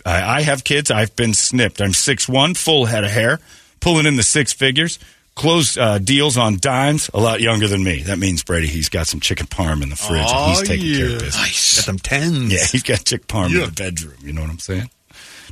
I, 0.04 0.38
I 0.38 0.42
have 0.42 0.64
kids. 0.64 0.90
I've 0.90 1.14
been 1.16 1.34
snipped. 1.34 1.80
I'm 1.80 1.92
6'1, 1.92 2.56
full 2.56 2.86
head 2.86 3.04
of 3.04 3.10
hair, 3.10 3.40
pulling 3.80 4.06
in 4.06 4.16
the 4.16 4.22
six 4.22 4.52
figures. 4.52 4.98
Close 5.34 5.76
uh, 5.76 5.98
deals 5.98 6.36
on 6.38 6.58
dimes, 6.60 7.10
a 7.12 7.18
lot 7.20 7.40
younger 7.40 7.66
than 7.66 7.82
me. 7.82 8.02
That 8.04 8.18
means 8.20 8.44
Brady, 8.44 8.68
he's 8.68 8.88
got 8.88 9.08
some 9.08 9.18
chicken 9.18 9.46
parm 9.46 9.82
in 9.82 9.88
the 9.88 9.96
fridge 9.96 10.22
and 10.30 10.50
he's 10.50 10.62
taking 10.68 10.94
care 10.94 11.06
of 11.06 11.12
business. 11.12 11.36
nice. 11.36 11.76
Got 11.78 11.86
them 11.86 11.98
tens. 11.98 12.52
Yeah, 12.52 12.64
he's 12.70 12.82
got 12.84 13.04
chicken 13.04 13.26
parm 13.26 13.50
Yeah. 13.50 13.60
in 13.64 13.66
the 13.66 13.72
bedroom. 13.72 14.14
You 14.22 14.32
know 14.32 14.42
what 14.42 14.50
I'm 14.50 14.58
saying? 14.60 14.90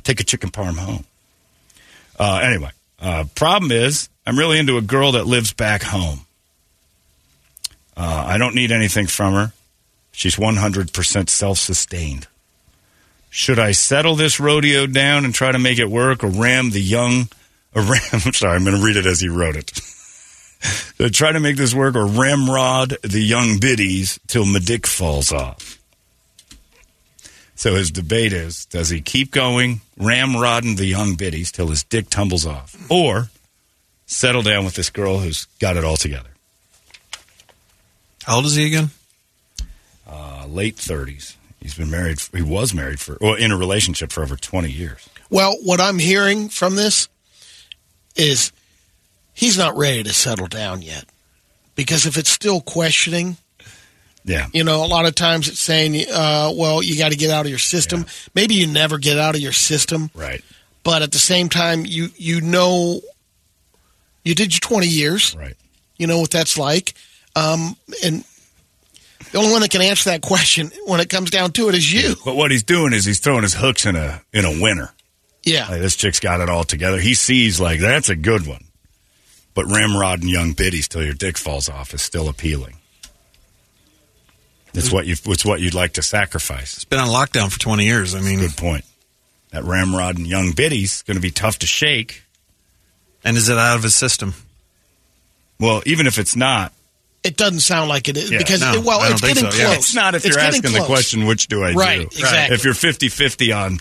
Take 0.03 0.21
a 0.21 0.23
chicken 0.23 0.51
parm 0.51 0.77
home. 0.77 1.03
Uh, 2.17 2.39
anyway, 2.43 2.69
uh, 3.01 3.25
problem 3.35 3.71
is, 3.73 4.07
I'm 4.25 4.39
really 4.39 4.57
into 4.57 4.77
a 4.77 4.81
girl 4.81 5.13
that 5.13 5.25
lives 5.27 5.51
back 5.51 5.83
home. 5.83 6.21
Uh, 7.97 8.23
I 8.27 8.37
don't 8.37 8.55
need 8.55 8.71
anything 8.71 9.07
from 9.07 9.33
her. 9.33 9.53
She's 10.13 10.35
100% 10.37 11.29
self 11.29 11.57
sustained. 11.57 12.27
Should 13.29 13.59
I 13.59 13.71
settle 13.71 14.15
this 14.15 14.39
rodeo 14.39 14.85
down 14.87 15.25
and 15.25 15.33
try 15.33 15.51
to 15.51 15.59
make 15.59 15.79
it 15.79 15.89
work 15.89 16.23
or 16.23 16.27
ram 16.27 16.69
the 16.69 16.81
young? 16.81 17.27
Or 17.75 17.81
ram, 17.81 18.01
I'm 18.13 18.33
sorry, 18.33 18.55
I'm 18.55 18.63
going 18.63 18.77
to 18.77 18.83
read 18.83 18.97
it 18.97 19.05
as 19.05 19.19
he 19.19 19.29
wrote 19.29 19.55
it. 19.55 19.71
to 20.97 21.09
try 21.09 21.31
to 21.31 21.39
make 21.39 21.57
this 21.57 21.73
work 21.73 21.95
or 21.95 22.05
ramrod 22.05 22.97
the 23.01 23.21
young 23.21 23.59
biddies 23.59 24.19
till 24.27 24.45
my 24.45 24.59
dick 24.59 24.87
falls 24.87 25.31
off. 25.31 25.79
So 27.55 27.75
his 27.75 27.91
debate 27.91 28.33
is: 28.33 28.65
Does 28.65 28.89
he 28.89 29.01
keep 29.01 29.31
going, 29.31 29.81
ramrodding 29.99 30.77
the 30.77 30.85
young 30.85 31.15
biddies 31.15 31.51
till 31.51 31.67
his 31.67 31.83
dick 31.83 32.09
tumbles 32.09 32.45
off, 32.45 32.75
or 32.89 33.29
settle 34.05 34.41
down 34.41 34.65
with 34.65 34.75
this 34.75 34.89
girl 34.89 35.19
who's 35.19 35.45
got 35.59 35.77
it 35.77 35.83
all 35.83 35.97
together? 35.97 36.29
How 38.23 38.37
old 38.37 38.45
is 38.45 38.55
he 38.55 38.67
again? 38.67 38.89
Uh, 40.07 40.45
late 40.47 40.77
thirties. 40.77 41.37
He's 41.61 41.75
been 41.75 41.89
married. 41.89 42.19
He 42.33 42.41
was 42.41 42.73
married 42.73 42.99
for, 42.99 43.17
well, 43.21 43.35
in 43.35 43.51
a 43.51 43.57
relationship 43.57 44.11
for 44.11 44.23
over 44.23 44.35
twenty 44.35 44.71
years. 44.71 45.07
Well, 45.29 45.55
what 45.63 45.79
I'm 45.79 45.99
hearing 45.99 46.49
from 46.49 46.75
this 46.75 47.07
is 48.15 48.51
he's 49.33 49.57
not 49.57 49.75
ready 49.77 50.03
to 50.03 50.13
settle 50.13 50.47
down 50.47 50.81
yet. 50.81 51.05
Because 51.75 52.05
if 52.05 52.17
it's 52.17 52.29
still 52.29 52.61
questioning, 52.61 53.37
Yeah. 54.25 54.47
you 54.53 54.63
know, 54.63 54.85
a 54.85 54.87
lot 54.87 55.05
of 55.05 55.15
times 55.15 55.47
it's 55.47 55.59
saying, 55.59 56.05
uh, 56.13 56.51
well, 56.55 56.81
you 56.83 56.97
got 56.97 57.11
to 57.11 57.17
get 57.17 57.31
out 57.31 57.45
of 57.45 57.49
your 57.49 57.59
system. 57.59 58.05
Maybe 58.35 58.55
you 58.55 58.67
never 58.67 58.97
get 58.99 59.17
out 59.17 59.35
of 59.35 59.41
your 59.41 59.51
system, 59.53 60.11
Right. 60.13 60.43
but 60.83 61.01
at 61.01 61.11
the 61.11 61.19
same 61.19 61.49
time, 61.49 61.85
you 61.85 62.09
you 62.15 62.41
know, 62.41 63.01
you 64.23 64.35
did 64.35 64.53
your 64.53 64.59
twenty 64.59 64.87
years. 64.87 65.35
Right. 65.35 65.55
You 65.97 66.07
know 66.07 66.19
what 66.19 66.31
that's 66.31 66.57
like, 66.57 66.93
um, 67.35 67.75
and 68.03 68.23
the 69.31 69.37
only 69.39 69.51
one 69.51 69.61
that 69.61 69.71
can 69.71 69.81
answer 69.81 70.09
that 70.11 70.21
question 70.21 70.71
when 70.85 70.99
it 70.99 71.09
comes 71.09 71.29
down 71.31 71.51
to 71.53 71.69
it 71.69 71.75
is 71.75 71.91
you. 71.91 72.15
But 72.23 72.35
what 72.35 72.51
he's 72.51 72.63
doing 72.63 72.93
is 72.93 73.05
he's 73.05 73.19
throwing 73.19 73.41
his 73.43 73.55
hooks 73.55 73.85
in 73.85 73.95
a 73.95 74.21
in 74.31 74.45
a 74.45 74.61
winner. 74.61 74.91
Yeah, 75.43 75.67
Like, 75.69 75.81
this 75.81 75.95
chick's 75.95 76.19
got 76.19 76.39
it 76.41 76.49
all 76.49 76.63
together. 76.63 76.99
He 76.99 77.15
sees 77.15 77.59
like 77.59 77.79
that's 77.79 78.09
a 78.09 78.15
good 78.15 78.47
one. 78.47 78.63
But 79.53 79.65
Ramrod 79.65 80.21
and 80.21 80.29
Young 80.29 80.53
Biddies 80.53 80.87
till 80.87 81.03
your 81.03 81.13
dick 81.13 81.37
falls 81.37 81.69
off 81.69 81.93
is 81.93 82.01
still 82.01 82.27
appealing. 82.29 82.75
It's 84.73 84.91
what 84.91 85.05
you 85.05 85.15
it's 85.25 85.45
what 85.45 85.61
you'd 85.61 85.75
like 85.75 85.93
to 85.93 86.01
sacrifice. 86.01 86.73
It's 86.75 86.85
been 86.85 86.99
on 86.99 87.07
lockdown 87.09 87.51
for 87.51 87.59
20 87.59 87.85
years. 87.85 88.15
I 88.15 88.21
mean, 88.21 88.39
Good 88.39 88.57
point. 88.57 88.85
That 89.51 89.63
Ramrod 89.65 90.17
and 90.17 90.25
Young 90.25 90.51
Biddies 90.53 90.95
is 90.95 91.01
going 91.03 91.15
to 91.17 91.21
be 91.21 91.29
tough 91.29 91.59
to 91.59 91.67
shake. 91.67 92.23
and 93.23 93.37
is 93.37 93.49
it 93.49 93.57
out 93.57 93.77
of 93.77 93.83
his 93.83 93.95
system? 93.95 94.33
Well, 95.59 95.83
even 95.85 96.07
if 96.07 96.17
it's 96.17 96.35
not, 96.35 96.73
it 97.23 97.37
doesn't 97.37 97.59
sound 97.59 97.87
like 97.89 98.09
it 98.09 98.17
is 98.17 98.31
Yeah, 98.31 98.39
because 98.39 98.61
no, 98.61 98.73
it, 98.73 98.83
well, 98.83 98.99
it's 99.11 99.21
getting 99.21 99.49
so, 99.51 99.55
yeah. 99.57 99.65
close. 99.65 99.77
it's 99.77 99.93
not 99.95 100.15
if 100.15 100.25
It's 100.25 100.35
you're 100.35 100.43
getting 100.43 100.59
asking 100.65 100.73
the 100.81 100.85
question, 100.87 101.25
which 101.27 101.47
do 101.47 101.63
I 101.63 101.73
Right, 101.73 101.99
do? 101.99 102.05
exactly. 102.07 102.55
If 102.55 102.63
you're 102.65 102.73
50-50 102.73 103.55
on 103.55 103.79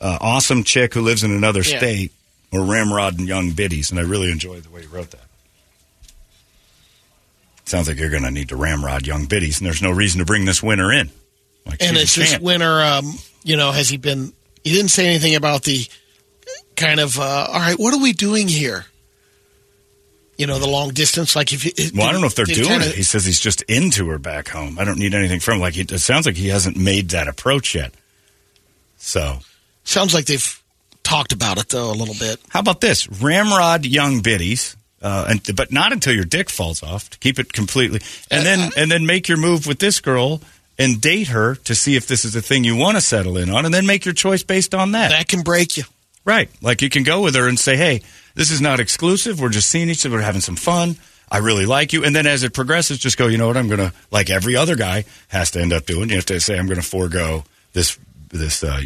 uh, 0.00 0.18
awesome 0.20 0.64
chick 0.64 0.94
who 0.94 1.00
lives 1.02 1.22
in 1.24 1.30
another 1.30 1.60
Yeah. 1.62 1.78
state 1.78 2.12
or 2.52 2.64
Ramrod 2.64 3.18
and 3.18 3.26
Young 3.28 3.50
Biddies, 3.52 3.90
and 3.90 3.98
I 3.98 4.02
really 4.02 4.30
enjoyed 4.30 4.62
the 4.64 4.70
way 4.70 4.82
you 4.82 4.88
wrote 4.88 5.10
that. 5.12 5.20
Sounds 7.66 7.88
like 7.88 7.98
you're 7.98 8.10
going 8.10 8.22
to 8.24 8.30
need 8.30 8.50
to 8.50 8.56
ramrod 8.56 9.06
Young 9.06 9.24
Biddies, 9.26 9.58
and 9.58 9.66
there's 9.66 9.80
no 9.82 9.90
reason 9.90 10.18
to 10.18 10.24
bring 10.26 10.44
this 10.44 10.62
winner 10.62 10.92
in. 10.92 11.10
Like 11.64 11.82
And 11.82 11.96
it's 11.96 12.14
this 12.14 12.38
winner. 12.38 12.82
Um, 12.82 13.14
you 13.42 13.56
know, 13.56 13.72
has 13.72 13.88
he 13.88 13.96
been? 13.96 14.32
He 14.62 14.72
didn't 14.72 14.90
say 14.90 15.06
anything 15.06 15.34
about 15.34 15.62
the 15.62 15.86
kind 16.76 17.00
of. 17.00 17.18
Uh, 17.18 17.22
all 17.48 17.58
right, 17.60 17.78
what 17.78 17.94
are 17.94 18.02
we 18.02 18.12
doing 18.12 18.48
here? 18.48 18.84
You 20.36 20.46
know, 20.46 20.58
the 20.58 20.68
long 20.68 20.90
distance. 20.90 21.34
Like 21.34 21.54
if 21.54 21.64
you. 21.64 21.72
Well, 21.94 22.06
I 22.06 22.12
don't 22.12 22.20
know 22.20 22.26
if 22.26 22.34
they're 22.34 22.44
doing 22.44 22.68
kinda- 22.68 22.88
it. 22.90 22.94
He 22.96 23.02
says 23.02 23.24
he's 23.24 23.40
just 23.40 23.62
into 23.62 24.08
her 24.08 24.18
back 24.18 24.48
home. 24.48 24.78
I 24.78 24.84
don't 24.84 24.98
need 24.98 25.14
anything 25.14 25.40
from 25.40 25.54
him. 25.54 25.60
Like 25.60 25.78
it 25.78 25.90
sounds 26.00 26.26
like 26.26 26.36
he 26.36 26.48
hasn't 26.48 26.76
made 26.76 27.10
that 27.10 27.28
approach 27.28 27.74
yet. 27.74 27.94
So 28.98 29.38
Sounds 29.84 30.14
like 30.14 30.24
they've 30.24 30.62
talked 31.02 31.32
about 31.32 31.58
it 31.58 31.68
though 31.68 31.90
a 31.90 31.94
little 31.94 32.14
bit. 32.18 32.40
How 32.48 32.60
about 32.60 32.80
this? 32.80 33.08
Ramrod 33.08 33.86
young 33.86 34.20
biddies, 34.20 34.76
uh, 35.02 35.26
and 35.28 35.56
but 35.56 35.70
not 35.70 35.92
until 35.92 36.14
your 36.14 36.24
dick 36.24 36.50
falls 36.50 36.82
off. 36.82 37.10
To 37.10 37.18
keep 37.18 37.38
it 37.38 37.52
completely, 37.52 38.00
and 38.30 38.44
then 38.44 38.70
and 38.76 38.90
then 38.90 39.06
make 39.06 39.28
your 39.28 39.38
move 39.38 39.66
with 39.66 39.78
this 39.78 40.00
girl 40.00 40.40
and 40.78 41.00
date 41.00 41.28
her 41.28 41.54
to 41.54 41.74
see 41.74 41.94
if 41.94 42.06
this 42.08 42.24
is 42.24 42.34
a 42.34 42.42
thing 42.42 42.64
you 42.64 42.74
want 42.74 42.96
to 42.96 43.00
settle 43.00 43.36
in 43.36 43.50
on, 43.50 43.64
and 43.64 43.72
then 43.72 43.86
make 43.86 44.04
your 44.04 44.14
choice 44.14 44.42
based 44.42 44.74
on 44.74 44.92
that. 44.92 45.10
That 45.10 45.28
can 45.28 45.42
break 45.42 45.76
you. 45.76 45.84
Right? 46.24 46.48
Like 46.62 46.80
you 46.80 46.88
can 46.88 47.02
go 47.02 47.20
with 47.22 47.34
her 47.34 47.46
and 47.46 47.58
say, 47.58 47.76
"Hey, 47.76 48.00
this 48.34 48.50
is 48.50 48.60
not 48.60 48.80
exclusive. 48.80 49.40
We're 49.40 49.50
just 49.50 49.68
seeing 49.68 49.90
each 49.90 50.04
other. 50.06 50.16
We're 50.16 50.22
having 50.22 50.40
some 50.40 50.56
fun. 50.56 50.96
I 51.30 51.38
really 51.38 51.66
like 51.66 51.92
you." 51.92 52.02
And 52.02 52.16
then 52.16 52.26
as 52.26 52.42
it 52.42 52.54
progresses, 52.54 52.98
just 52.98 53.18
go. 53.18 53.26
You 53.26 53.36
know 53.36 53.46
what? 53.46 53.58
I'm 53.58 53.68
gonna 53.68 53.92
like 54.10 54.30
every 54.30 54.56
other 54.56 54.74
guy 54.74 55.04
has 55.28 55.50
to 55.50 55.60
end 55.60 55.74
up 55.74 55.84
doing. 55.84 56.08
You 56.08 56.16
have 56.16 56.26
to 56.26 56.40
say, 56.40 56.58
"I'm 56.58 56.66
going 56.66 56.80
to 56.80 56.86
forego 56.86 57.44
this 57.74 57.98
this 58.30 58.64
uh, 58.64 58.80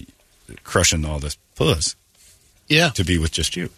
crushing 0.64 1.04
all 1.04 1.18
this 1.18 1.36
puss 1.54 1.96
Yeah, 2.68 2.90
to 2.90 3.04
be 3.04 3.18
with 3.18 3.32
just 3.32 3.56
you." 3.56 3.70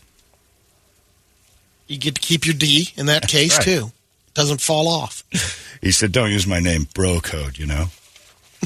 you 1.86 1.98
get 1.98 2.14
to 2.14 2.20
keep 2.20 2.46
your 2.46 2.54
D 2.54 2.88
in 2.96 3.06
that 3.06 3.26
case 3.26 3.56
right. 3.58 3.64
too. 3.64 3.90
Doesn't 4.34 4.60
fall 4.60 4.86
off. 4.88 5.24
He 5.82 5.92
said, 5.92 6.12
"Don't 6.12 6.30
use 6.30 6.46
my 6.46 6.60
name, 6.60 6.86
bro 6.94 7.20
code." 7.20 7.56
You 7.58 7.64
know, 7.66 7.86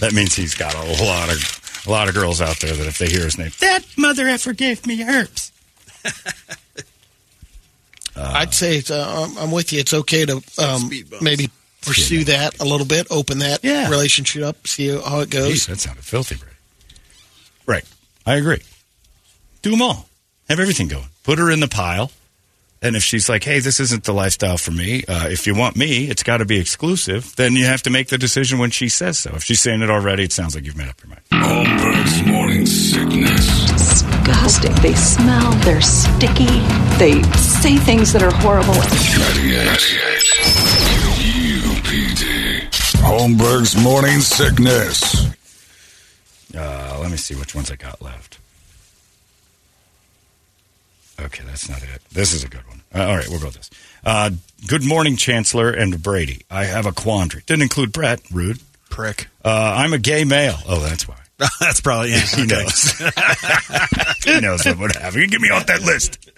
that 0.01 0.13
means 0.13 0.35
he's 0.35 0.55
got 0.57 0.75
a 0.75 1.05
lot 1.05 1.31
of 1.33 1.83
a 1.87 1.91
lot 1.91 2.09
of 2.09 2.15
girls 2.17 2.41
out 2.41 2.59
there 2.59 2.75
that 2.75 2.87
if 2.89 2.99
they 2.99 3.07
hear 3.07 3.23
his 3.23 3.39
name, 3.39 3.53
that 3.61 3.85
mother 3.97 4.27
effer 4.27 4.53
gave 4.53 4.85
me 4.85 5.01
herbs. 5.05 5.53
I'd 8.17 8.53
say 8.55 8.77
it's, 8.79 8.91
uh, 8.91 9.07
I'm- 9.21 9.39
I'm 9.39 9.51
with 9.51 9.73
you. 9.73 9.81
It's 9.81 9.95
okay 9.95 10.25
to 10.27 10.43
um, 10.59 10.91
maybe 11.21 11.51
pursue 11.83 12.25
that 12.25 12.61
a 12.61 12.65
little 12.65 12.87
bit, 12.87 13.07
open 13.11 13.39
that 13.39 13.61
Yeah. 13.63 13.89
relationship 13.91 14.43
up, 14.43 14.67
see 14.67 14.89
how 14.89 15.21
it 15.21 15.31
goes. 15.31 15.53
Jeez, 15.55 15.67
that 15.69 15.81
sounded 15.81 16.05
filthy, 16.05 16.37
Brady. 16.37 16.54
Right, 18.27 18.35
I 18.35 18.37
agree. 18.37 18.63
Do 19.63 19.71
them 19.71 19.83
all. 19.83 20.07
Have 20.49 20.61
everything 20.61 20.89
going. 20.89 21.07
Put 21.23 21.39
her 21.39 21.51
in 21.51 21.61
the 21.61 21.69
pile. 21.69 22.11
And 22.83 22.97
if 22.97 23.03
she's 23.03 23.31
like, 23.31 23.43
"Hey, 23.45 23.61
this 23.61 23.81
isn't 23.81 24.05
the 24.05 24.13
lifestyle 24.13 24.59
for 24.59 24.71
me. 24.71 25.05
Uh, 25.09 25.29
if 25.31 25.47
you 25.47 25.55
want 25.55 25.75
me, 25.75 26.05
it's 26.05 26.23
got 26.23 26.39
to 26.39 26.45
be 26.45 26.59
exclusive." 26.59 27.35
Then 27.37 27.55
you 27.55 27.65
have 27.65 27.83
to 27.85 27.91
make 27.91 28.09
the 28.09 28.19
decision 28.19 28.59
when 28.59 28.71
she 28.71 28.91
says 28.91 29.19
so. 29.19 29.31
If 29.37 29.45
she's 29.45 29.61
saying 29.61 29.81
it 29.81 29.89
already, 29.89 30.25
it 30.25 30.33
sounds 30.33 30.55
like 30.55 30.67
you've 30.67 30.77
made 30.77 30.89
up 30.89 31.01
your 31.03 31.09
mind. 31.09 31.23
Holmberg's 31.33 32.27
morning 32.27 32.67
sickness. 32.67 33.63
disgusting. 33.73 34.75
They 34.83 34.95
smell, 34.95 35.51
they're 35.65 35.81
sticky, 35.81 36.61
they 36.99 37.23
say 37.39 37.77
things 37.79 38.13
that 38.13 38.23
are 38.23 38.31
horrible. 38.31 38.75
98. 38.75 40.15
UPD. 41.65 42.69
Holmberg's 43.01 43.77
morning 43.83 44.21
sickness. 44.21 45.27
Uh, 46.57 46.94
let 47.05 47.11
me 47.11 47.19
see 47.19 47.35
which 47.35 47.55
ones 47.55 47.71
I 47.71 47.77
got 47.77 48.01
left. 48.01 48.39
Okay, 51.21 51.45
that's 51.45 51.69
not 51.69 51.83
it. 51.83 52.01
This 52.11 52.33
is 52.33 52.43
a 52.43 52.49
good 52.49 52.67
one. 52.67 52.81
Uh, 52.95 53.07
all 53.07 53.17
right, 53.17 53.29
we'll 53.29 53.41
go 53.41 53.47
with 53.47 53.57
this. 53.57 53.71
Uh, 54.03 54.31
good 54.67 54.83
morning, 54.83 55.17
Chancellor 55.17 55.71
and 55.71 56.03
Brady. 56.03 56.47
I 56.51 56.65
have 56.65 56.87
a 56.87 56.93
quandary. 56.93 57.43
Didn't 57.45 57.63
include 57.63 57.93
Brett. 57.93 58.23
Rude. 58.33 58.59
Prick. 58.89 59.29
Uh, 59.45 59.75
I'm 59.77 59.93
a 59.93 59.99
gay 59.99 60.25
male. 60.25 60.57
Oh, 60.67 60.81
that's 60.81 61.07
why. 61.07 61.17
That's 61.61 61.81
probably 61.81 62.13
yeah. 62.13 62.21
He 62.37 62.47
knows. 62.47 62.93
he 64.25 64.41
knows 64.41 64.65
what 64.65 64.79
would 64.79 64.97
happen. 64.97 65.29
Get 65.29 65.41
me 65.41 65.51
off 65.51 65.67
that 65.67 65.83
list. 65.83 66.31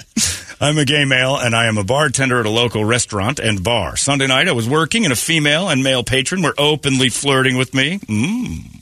I'm 0.58 0.78
a 0.78 0.86
gay 0.86 1.04
male, 1.04 1.36
and 1.36 1.54
I 1.54 1.66
am 1.66 1.76
a 1.76 1.84
bartender 1.84 2.40
at 2.40 2.46
a 2.46 2.50
local 2.50 2.82
restaurant 2.82 3.38
and 3.38 3.62
bar. 3.62 3.96
Sunday 3.96 4.26
night, 4.26 4.48
I 4.48 4.52
was 4.52 4.66
working, 4.66 5.04
and 5.04 5.12
a 5.12 5.16
female 5.16 5.68
and 5.68 5.84
male 5.84 6.02
patron 6.02 6.42
were 6.42 6.54
openly 6.56 7.10
flirting 7.10 7.58
with 7.58 7.74
me. 7.74 7.98
Mm. 7.98 8.75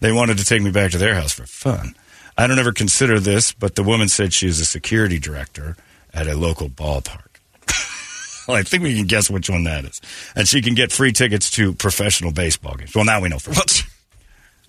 They 0.00 0.12
wanted 0.12 0.38
to 0.38 0.44
take 0.44 0.62
me 0.62 0.70
back 0.70 0.90
to 0.92 0.98
their 0.98 1.14
house 1.14 1.32
for 1.32 1.46
fun. 1.46 1.94
I 2.38 2.46
don't 2.46 2.58
ever 2.58 2.72
consider 2.72 3.18
this, 3.18 3.52
but 3.52 3.74
the 3.76 3.82
woman 3.82 4.08
said 4.08 4.32
she 4.34 4.46
is 4.46 4.60
a 4.60 4.64
security 4.66 5.18
director 5.18 5.76
at 6.12 6.26
a 6.26 6.36
local 6.36 6.68
ballpark. 6.68 7.22
well, 8.48 8.56
I 8.58 8.62
think 8.62 8.82
we 8.82 8.94
can 8.94 9.06
guess 9.06 9.30
which 9.30 9.48
one 9.48 9.64
that 9.64 9.84
is. 9.86 10.00
And 10.34 10.46
she 10.46 10.60
can 10.60 10.74
get 10.74 10.92
free 10.92 11.12
tickets 11.12 11.50
to 11.52 11.72
professional 11.74 12.32
baseball 12.32 12.74
games. 12.74 12.94
Well, 12.94 13.04
now 13.06 13.20
we 13.22 13.30
know 13.30 13.38
for 13.38 13.54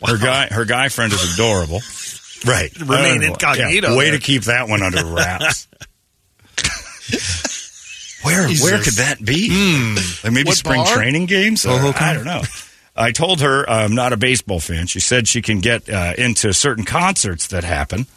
her 0.05 0.17
guy, 0.17 0.47
her 0.47 0.63
guy 0.65 0.87
friend 0.89 1.11
is 1.11 1.33
adorable. 1.33 1.81
Right. 2.45 2.73
Remain 2.79 2.95
I 2.95 3.07
don't 3.09 3.19
know. 3.21 3.27
incognito 3.33 3.89
Yeah, 3.91 3.97
way 3.97 4.09
there. 4.11 4.19
to 4.19 4.23
keep 4.23 4.43
that 4.43 4.69
one 4.69 4.81
under 4.83 5.03
wraps. 5.05 5.67
where 8.23 8.47
where 8.47 8.81
could 8.83 8.93
that 8.95 9.17
be? 9.23 9.49
Hmm. 9.51 9.95
Like 10.23 10.33
maybe 10.33 10.47
What 10.49 10.57
spring 10.57 10.83
bar? 10.83 10.95
training 10.95 11.25
games? 11.25 11.65
Or- 11.65 11.71
I 11.95 12.13
don't 12.13 12.25
know. 12.25 12.43
I 12.97 13.11
told 13.11 13.41
her 13.41 13.69
I'm 13.69 13.93
not 13.93 14.13
a 14.13 14.17
baseball 14.17 14.59
fan. 14.59 14.87
She 14.87 14.99
said 14.99 15.27
she 15.27 15.41
can 15.41 15.59
get 15.59 15.89
uh, 15.89 16.13
into 16.17 16.53
certain 16.53 16.83
concerts 16.83 17.47
that 17.47 17.63
happen, 17.63 18.07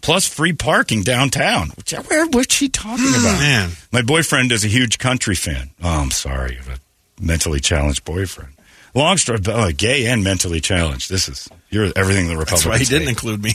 plus 0.00 0.26
free 0.26 0.52
parking 0.52 1.02
downtown. 1.02 1.70
Which, 1.76 1.92
where 1.92 2.26
what's 2.26 2.54
she 2.54 2.68
talking 2.68 3.08
about? 3.08 3.38
man. 3.38 3.70
My 3.92 4.02
boyfriend 4.02 4.52
is 4.52 4.64
a 4.64 4.68
huge 4.68 4.98
country 4.98 5.34
fan. 5.34 5.70
Oh, 5.82 6.00
I'm 6.00 6.10
sorry, 6.10 6.52
you 6.52 6.58
have 6.58 6.80
a 6.80 7.24
mentally 7.24 7.60
challenged 7.60 8.04
boyfriend. 8.04 8.54
Long 8.94 9.18
story, 9.18 9.38
oh, 9.46 9.70
gay 9.72 10.06
and 10.06 10.24
mentally 10.24 10.60
challenged. 10.60 11.10
This 11.10 11.28
is 11.28 11.48
you're 11.70 11.92
everything 11.94 12.26
the 12.28 12.36
Republicans. 12.36 12.64
That's 12.64 12.66
why 12.66 12.78
he 12.78 12.84
didn't 12.84 13.02
hate. 13.02 13.08
include 13.10 13.42
me. 13.42 13.52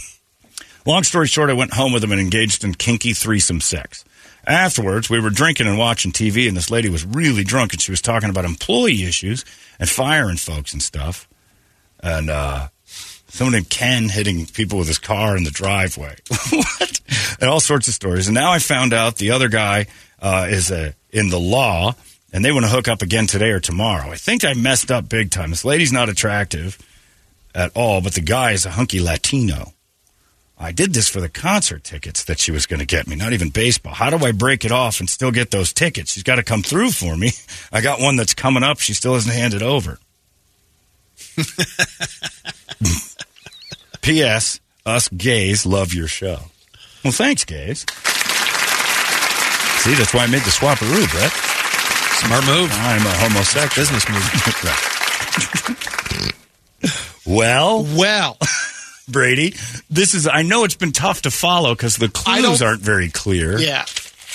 Long 0.86 1.04
story 1.04 1.26
short, 1.28 1.50
I 1.50 1.54
went 1.54 1.74
home 1.74 1.94
with 1.94 2.04
him 2.04 2.12
and 2.12 2.22
engaged 2.22 2.64
in 2.64 2.76
kinky 2.76 3.14
threesome 3.14 3.60
sex. 3.60 4.06
Afterwards, 4.48 5.10
we 5.10 5.20
were 5.20 5.30
drinking 5.32 5.68
and 5.68 5.78
watching 5.78 6.12
TV, 6.12 6.48
and 6.48 6.56
this 6.56 6.70
lady 6.70 6.90
was 6.90 7.06
really 7.06 7.44
drunk, 7.44 7.74
and 7.74 7.82
she 7.82 7.92
was 7.92 8.02
talking 8.02 8.30
about 8.30 8.46
employee 8.46 9.04
issues 9.04 9.44
and 9.80 9.90
firing 9.90 10.38
folks 10.38 10.72
and 10.74 10.82
stuff. 10.82 11.28
And 12.02 12.30
uh, 12.30 12.68
someone 12.86 13.54
named 13.54 13.70
Ken 13.70 14.10
hitting 14.10 14.46
people 14.46 14.78
with 14.78 14.88
his 14.88 15.00
car 15.00 15.36
in 15.36 15.44
the 15.44 15.52
driveway. 15.52 16.16
what? 16.52 17.02
And 17.40 17.50
all 17.50 17.60
sorts 17.60 17.88
of 17.88 17.94
stories. 17.94 18.28
And 18.28 18.36
now 18.36 18.52
I 18.52 18.60
found 18.60 18.94
out 18.94 19.16
the 19.16 19.32
other 19.32 19.50
guy 19.50 19.88
uh, 20.22 20.48
is 20.50 20.72
uh, 20.72 20.92
in 21.12 21.30
the 21.30 21.40
law, 21.40 21.96
and 22.32 22.46
they 22.46 22.52
want 22.52 22.66
to 22.66 22.72
hook 22.72 22.88
up 22.88 23.02
again 23.02 23.28
today 23.28 23.50
or 23.50 23.60
tomorrow. 23.60 24.12
I 24.12 24.16
think 24.16 24.46
I 24.46 24.54
messed 24.54 24.92
up 24.92 25.10
big 25.10 25.32
time. 25.32 25.50
This 25.50 25.66
lady's 25.66 25.94
not 25.94 26.10
attractive 26.10 26.78
at 27.56 27.72
all, 27.76 28.02
but 28.02 28.14
the 28.14 28.22
guy 28.22 28.52
is 28.52 28.66
a 28.66 28.72
hunky 28.72 29.00
Latino. 29.00 29.74
I 30.58 30.72
did 30.72 30.94
this 30.94 31.10
for 31.10 31.20
the 31.20 31.28
concert 31.28 31.84
tickets 31.84 32.24
that 32.24 32.40
she 32.40 32.52
was 32.52 32.66
going 32.66 32.80
to 32.80 32.86
get 32.86 33.08
me, 33.08 33.16
not 33.16 33.34
even 33.34 33.50
baseball. 33.50 33.94
How 33.94 34.10
do 34.10 34.26
I 34.26 34.32
break 34.32 34.64
it 34.64 34.72
off 34.72 35.02
and 35.02 35.10
still 35.10 35.32
get 35.32 35.52
those 35.52 35.74
tickets? 35.74 36.14
She's 36.14 36.24
got 36.24 36.36
to 36.36 36.44
come 36.44 36.62
through 36.64 36.92
for 36.92 37.18
me. 37.18 37.32
I 37.74 37.82
got 37.82 38.00
one 38.00 38.16
that's 38.16 38.34
coming 38.34 38.64
up. 38.64 38.80
She 38.80 38.94
still 38.94 39.16
hasn't 39.16 39.36
handed 39.36 39.62
over. 39.62 40.00
P.S. 44.02 44.60
Us 44.86 45.10
gays 45.10 45.66
love 45.66 45.94
your 45.94 46.08
show. 46.08 46.38
Well, 47.04 47.12
thanks, 47.12 47.44
gays. 47.44 47.80
See, 49.82 49.94
that's 49.94 50.14
why 50.14 50.24
I 50.24 50.28
made 50.28 50.42
the 50.42 50.52
swapperoo, 50.52 51.12
Brett. 51.12 51.32
Smart 52.24 52.46
move. 52.46 52.72
I'm 52.72 53.06
a 53.06 53.12
homosexual. 53.18 53.84
Business 53.84 54.08
move. 54.10 54.24
well, 57.26 57.84
Well, 57.96 58.38
Brady, 59.08 59.52
this 59.90 60.14
is, 60.14 60.28
I 60.28 60.42
know 60.42 60.64
it's 60.64 60.76
been 60.76 60.92
tough 60.92 61.22
to 61.24 61.32
follow 61.32 61.76
because 61.76 61.98
the 61.98 62.10
clues 62.10 62.62
aren't 62.62 62.82
very 62.82 63.10
clear. 63.10 63.58
yeah. 63.60 63.86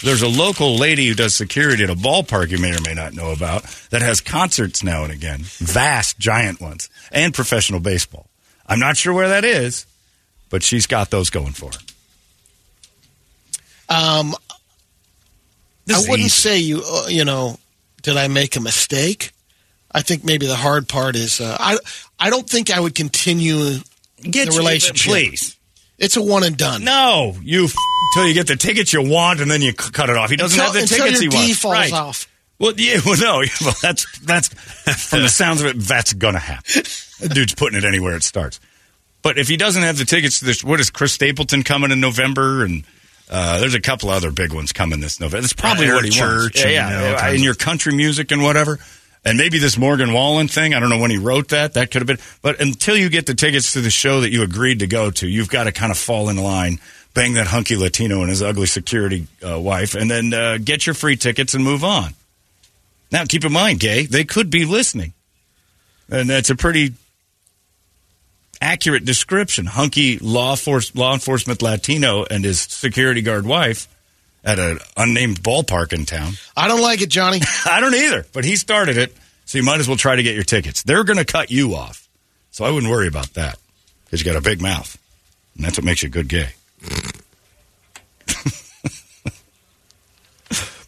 There's 0.03 0.23
a 0.23 0.29
local 0.29 0.77
lady 0.77 1.07
who 1.09 1.15
does 1.15 1.35
security 1.35 1.85
at 1.85 1.91
a 1.91 1.95
ballpark 1.95 2.49
you 2.51 2.57
may 2.57 2.75
or 2.75 2.81
may 2.81 2.95
not 2.95 3.13
know 3.13 3.33
about 3.33 3.65
that 3.91 4.01
has 4.01 4.23
concerts 4.23 4.83
now 4.83 5.05
and 5.05 5.13
again, 5.13 5.41
vast, 5.43 6.19
giant 6.19 6.59
ones, 6.59 6.89
and 7.13 7.35
professional 7.35 7.81
baseball. 7.81 8.27
I'm 8.67 8.79
not 8.79 8.97
sure 8.97 9.13
where 9.13 9.29
that 9.29 9.45
is, 9.45 9.85
but 10.49 10.63
she's 10.63 10.87
got 10.87 11.11
those 11.11 11.29
going 11.29 11.53
for 11.53 11.67
her. 11.67 11.79
Um, 13.95 14.35
This 15.85 15.97
I 16.07 16.11
wouldn't 16.11 16.27
easy. 16.27 16.49
say 16.49 16.59
you. 16.61 16.83
Uh, 16.87 17.07
you 17.09 17.25
know, 17.27 17.59
did 18.03 18.17
I 18.17 18.29
make 18.29 18.57
a 18.57 18.61
mistake? 18.61 19.33
I 19.93 20.01
think 20.03 20.25
maybe 20.25 20.47
the 20.47 20.57
hard 20.57 20.89
part 20.89 21.17
is 21.17 21.41
uh, 21.43 21.57
I. 21.61 21.77
I 22.19 22.31
don't 22.31 22.49
think 22.49 22.71
I 22.71 22.81
would 22.81 22.95
continue 22.95 23.79
Get 24.23 24.51
the 24.51 24.57
relationship. 24.59 25.11
please. 25.13 25.57
It's 25.99 26.17
a 26.17 26.23
one 26.23 26.45
and 26.45 26.57
done. 26.57 26.83
No, 26.83 27.37
you 27.43 27.65
f- 27.67 27.75
till 28.15 28.27
you 28.27 28.33
get 28.35 28.47
the 28.47 28.57
tickets 28.57 28.93
you 28.93 29.03
want, 29.03 29.41
and 29.41 29.51
then 29.51 29.61
you 29.61 29.71
c- 29.73 29.91
cut 29.93 30.09
it 30.09 30.17
off. 30.17 30.31
He 30.31 30.37
doesn't 30.37 30.59
until, 30.59 30.73
have 30.73 30.75
the 30.75 30.95
until 30.95 31.07
tickets 31.07 31.23
your 31.23 31.31
he 31.33 31.37
D 31.37 31.49
wants. 31.49 31.59
falls 31.61 31.75
right. 31.75 31.93
off. 31.93 32.29
Well, 32.59 32.73
yeah, 32.77 33.01
well, 33.07 33.19
no, 33.19 33.45
well, 33.63 33.75
that's 33.83 34.19
that's 34.21 34.49
from 34.49 35.23
the 35.23 35.29
sounds 35.29 35.61
of 35.61 35.67
it, 35.69 35.79
that's 35.79 36.13
gonna 36.15 36.39
happen. 36.39 36.83
The 37.21 37.31
dude's 37.33 37.55
putting 37.55 37.79
it 37.79 37.85
anywhere 37.85 38.17
it 38.17 38.23
starts. 38.23 38.61
But 39.23 39.37
if 39.37 39.49
he 39.49 39.59
doesn't 39.59 39.83
have 39.83 39.99
the 39.99 40.07
tickets 40.07 40.39
to 40.39 40.47
this, 40.47 40.65
what 40.65 40.81
is 40.81 40.91
Chris 40.91 41.13
Stapleton 41.13 41.63
coming 41.63 41.91
in 41.91 42.01
November? 42.01 42.65
And 42.65 42.85
uh, 43.29 43.61
there's 43.61 43.75
a 43.75 43.81
couple 43.81 44.09
other 44.09 44.31
big 44.31 44.55
ones 44.55 44.73
coming 44.73 45.01
this 45.01 45.21
November. 45.21 45.43
That's 45.43 45.53
probably 45.53 45.87
Eric 45.87 46.05
what 46.05 46.13
he 46.15 46.21
wants. 46.21 46.45
Church 46.45 46.65
Yeah, 46.65 46.65
and, 46.65 46.73
yeah, 46.73 46.89
you 46.89 46.97
know, 46.97 47.11
yeah, 47.11 47.21
kinds 47.21 47.37
in 47.37 47.43
your 47.43 47.55
country 47.55 47.95
music 47.95 48.31
and 48.31 48.43
whatever. 48.43 48.79
And 49.25 49.37
maybe 49.37 49.59
this 49.59 49.77
Morgan 49.77 50.13
Wallen 50.13 50.49
thing. 50.49 50.73
I 50.73 50.81
don't 50.81 50.89
know 50.89 50.99
when 50.99 51.11
he 51.11 51.19
wrote 51.19 51.49
that. 51.49 51.75
That 51.75 51.91
could 51.91 52.01
have 52.01 52.07
been. 52.07 52.19
But 52.41 52.61
until 52.61 52.97
you 52.97 53.11
get 53.11 53.27
the 53.27 53.35
tickets 53.35 53.75
to 53.75 53.81
the 53.81 53.91
show 53.91 54.23
that 54.23 54.31
you 54.31 54.43
agreed 54.43 54.79
to 54.79 54.87
go 54.87 55.11
to, 55.11 55.29
you've 55.29 55.51
got 55.51 55.65
to 55.65 55.73
kind 55.73 55.93
of 55.93 55.99
fall 55.99 56.31
in 56.31 56.37
line, 56.37 56.79
bang 57.13 57.35
that 57.35 57.47
hunky 57.47 57.77
Latino 57.77 58.21
and 58.21 58.31
his 58.31 58.43
ugly 58.43 58.67
security 58.67 59.27
uh, 59.47 59.61
wife, 59.61 59.95
and 59.95 60.11
then 60.11 60.33
uh, 60.33 60.59
get 60.63 60.87
your 60.87 60.95
free 60.95 61.17
tickets 61.17 61.53
and 61.53 61.63
move 61.63 61.85
on. 61.85 62.15
Now, 63.13 63.25
keep 63.25 63.45
in 63.45 63.53
mind, 63.53 63.81
gay, 63.81 64.07
they 64.07 64.25
could 64.25 64.51
be 64.51 64.65
listening. 64.65 65.13
And 66.09 66.31
that's 66.31 66.51
a 66.51 66.57
pretty 66.57 66.95
accurate 68.61 69.05
description. 69.05 69.67
Hunky 69.67 70.19
law, 70.19 70.57
force, 70.57 70.95
law 70.95 71.13
enforcement 71.13 71.61
Latino 71.61 72.25
and 72.25 72.45
his 72.45 72.61
security 72.61 73.21
guard 73.21 73.45
wife 73.45 73.87
at 74.45 74.59
an 74.59 74.79
unnamed 74.97 75.43
ballpark 75.43 75.93
in 75.93 76.07
town. 76.07 76.33
I 76.57 76.69
don't 76.69 76.81
like 76.81 77.03
it, 77.03 77.09
Johnny. 77.09 77.41
I 77.67 77.81
don't 77.81 77.95
either, 77.95 78.27
but 78.33 78.45
he 78.45 78.57
started 78.57 78.97
it, 78.97 79.15
so 79.45 79.59
you 79.59 79.65
might 79.65 79.81
as 79.81 79.89
well 79.89 79.97
try 79.97 80.17
to 80.17 80.23
get 80.23 80.35
your 80.35 80.45
tickets. 80.45 80.83
They're 80.83 81.05
going 81.05 81.19
to 81.19 81.25
cut 81.25 81.51
you 81.51 81.75
off, 81.75 82.09
so 82.51 82.65
I 82.65 82.71
wouldn't 82.71 82.91
worry 82.91 83.09
about 83.09 83.35
that 83.35 83.59
because 84.05 84.21
you 84.21 84.25
got 84.31 84.39
a 84.39 84.43
big 84.43 84.61
mouth, 84.61 84.97
and 85.57 85.65
that's 85.65 85.77
what 85.79 85.85
makes 85.85 86.03
you 86.03 86.09
a 86.09 86.11
good 86.11 86.29
gay. 86.29 86.51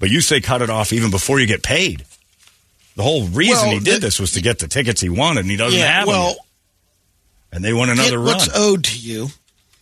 but 0.01 0.11
you 0.11 0.21
say 0.21 0.41
cut 0.41 0.63
it 0.63 0.71
off 0.71 0.93
even 0.93 1.11
before 1.11 1.39
you 1.41 1.47
get 1.47 1.63
paid. 1.63 2.05
The 2.97 3.03
whole 3.03 3.27
reason 3.29 3.69
Well, 3.69 3.79
he 3.79 3.85
did 3.85 3.97
the- 3.97 4.07
this 4.07 4.21
was 4.21 4.33
to 4.33 4.43
get 4.43 4.59
the 4.59 4.69
tickets 4.69 5.01
he 5.01 5.09
wanted, 5.09 5.41
and 5.41 5.51
he 5.51 5.57
doesn't 5.57 5.79
yeah. 5.79 5.91
have 5.93 6.07
them. 6.07 6.15
Well, 6.15 6.29
yet. 6.29 6.37
And 7.55 7.63
they 7.65 7.73
want 7.75 7.91
another 7.91 8.19
run. 8.19 8.27
what's 8.29 8.49
owed 8.55 8.85
to 8.85 8.99
you. 8.99 9.29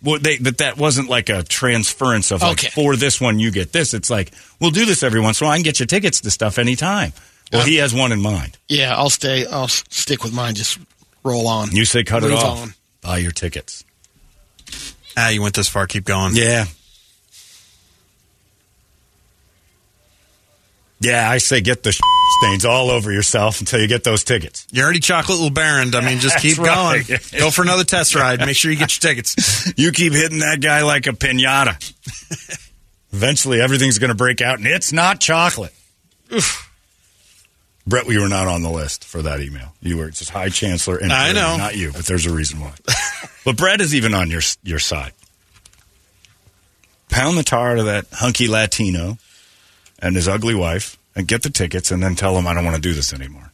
Well, 0.02 0.18
they, 0.18 0.38
but 0.38 0.58
that 0.58 0.76
wasn't 0.78 1.08
like 1.10 1.28
a 1.28 1.42
transference 1.42 2.30
of 2.30 2.40
like 2.42 2.52
Okay. 2.52 2.70
for 2.70 2.96
this 2.96 3.20
one 3.20 3.38
you 3.38 3.50
get 3.50 3.72
this. 3.72 3.92
It's 3.94 4.08
like 4.10 4.32
we'll 4.60 4.70
do 4.70 4.86
this 4.86 5.02
every 5.02 5.20
once 5.20 5.40
in 5.40 5.44
a 5.44 5.48
while. 5.48 5.54
I 5.54 5.58
can 5.58 5.64
get 5.64 5.78
you 5.80 5.86
tickets 5.86 6.20
to 6.22 6.30
stuff 6.30 6.58
anytime. 6.58 7.12
Well, 7.52 7.62
Uh, 7.62 7.64
he 7.66 7.76
has 7.76 7.92
one 7.92 8.12
in 8.12 8.22
mind. 8.22 8.56
Yeah, 8.68 8.94
I'll 8.96 9.10
stay. 9.10 9.44
I'll 9.46 9.68
stick 9.68 10.22
with 10.24 10.32
mine. 10.32 10.54
Just 10.54 10.78
roll 11.24 11.46
on. 11.48 11.70
You 11.74 11.84
say 11.84 12.02
cut 12.04 12.24
it 12.24 12.32
off. 12.32 12.58
on. 12.60 12.74
Buy 13.02 13.18
your 13.18 13.32
tickets. 13.32 13.84
Ah, 15.16 15.28
you 15.30 15.42
went 15.42 15.54
this 15.54 15.68
far. 15.68 15.86
Keep 15.86 16.04
going. 16.04 16.34
Yeah. 16.34 16.66
Yeah, 21.00 21.30
I 21.30 21.38
say 21.38 21.62
get 21.62 21.82
the 21.82 21.92
stains 22.40 22.64
all 22.64 22.90
over 22.90 23.10
yourself 23.10 23.60
until 23.60 23.80
you 23.80 23.86
get 23.88 24.04
those 24.04 24.22
tickets. 24.22 24.66
You're 24.70 24.84
already 24.84 25.00
chocolate 25.00 25.38
little 25.38 25.52
baron. 25.52 25.94
I 25.94 26.02
mean, 26.02 26.18
just 26.18 26.38
keep 26.38 26.58
right. 26.58 27.06
going. 27.06 27.20
Go 27.38 27.50
for 27.50 27.62
another 27.62 27.84
test 27.84 28.14
ride. 28.14 28.40
Make 28.40 28.56
sure 28.56 28.70
you 28.70 28.76
get 28.76 28.94
your 29.02 29.10
tickets. 29.10 29.72
You 29.76 29.92
keep 29.92 30.12
hitting 30.12 30.40
that 30.40 30.60
guy 30.60 30.82
like 30.82 31.06
a 31.06 31.12
pinata. 31.12 31.76
Eventually, 33.12 33.60
everything's 33.60 33.98
going 33.98 34.08
to 34.08 34.14
break 34.16 34.40
out, 34.40 34.58
and 34.58 34.66
it's 34.66 34.92
not 34.92 35.20
chocolate. 35.20 35.72
Oof. 36.32 36.70
Brett, 37.86 38.06
we 38.06 38.18
were 38.18 38.28
not 38.28 38.46
on 38.46 38.62
the 38.62 38.70
list 38.70 39.04
for 39.04 39.22
that 39.22 39.40
email. 39.40 39.74
You 39.80 39.96
were 39.98 40.10
just 40.10 40.30
High 40.30 40.48
Chancellor 40.48 40.96
and 40.98 41.12
I 41.12 41.32
know. 41.32 41.56
not 41.56 41.76
you, 41.76 41.92
but 41.92 42.04
there's 42.04 42.26
a 42.26 42.32
reason 42.32 42.60
why. 42.60 42.72
but 43.44 43.56
Brett 43.56 43.80
is 43.80 43.94
even 43.94 44.14
on 44.14 44.30
your 44.30 44.42
your 44.62 44.78
side. 44.78 45.12
Pound 47.08 47.38
the 47.38 47.42
tar 47.42 47.76
to 47.76 47.82
that 47.84 48.06
hunky 48.12 48.48
Latino 48.48 49.18
and 50.02 50.16
his 50.16 50.28
ugly 50.28 50.54
wife, 50.54 50.98
and 51.14 51.26
get 51.26 51.42
the 51.42 51.50
tickets, 51.50 51.90
and 51.90 52.02
then 52.02 52.14
tell 52.14 52.34
them 52.34 52.46
I 52.46 52.54
don't 52.54 52.64
want 52.64 52.76
to 52.76 52.82
do 52.82 52.94
this 52.94 53.12
anymore. 53.12 53.52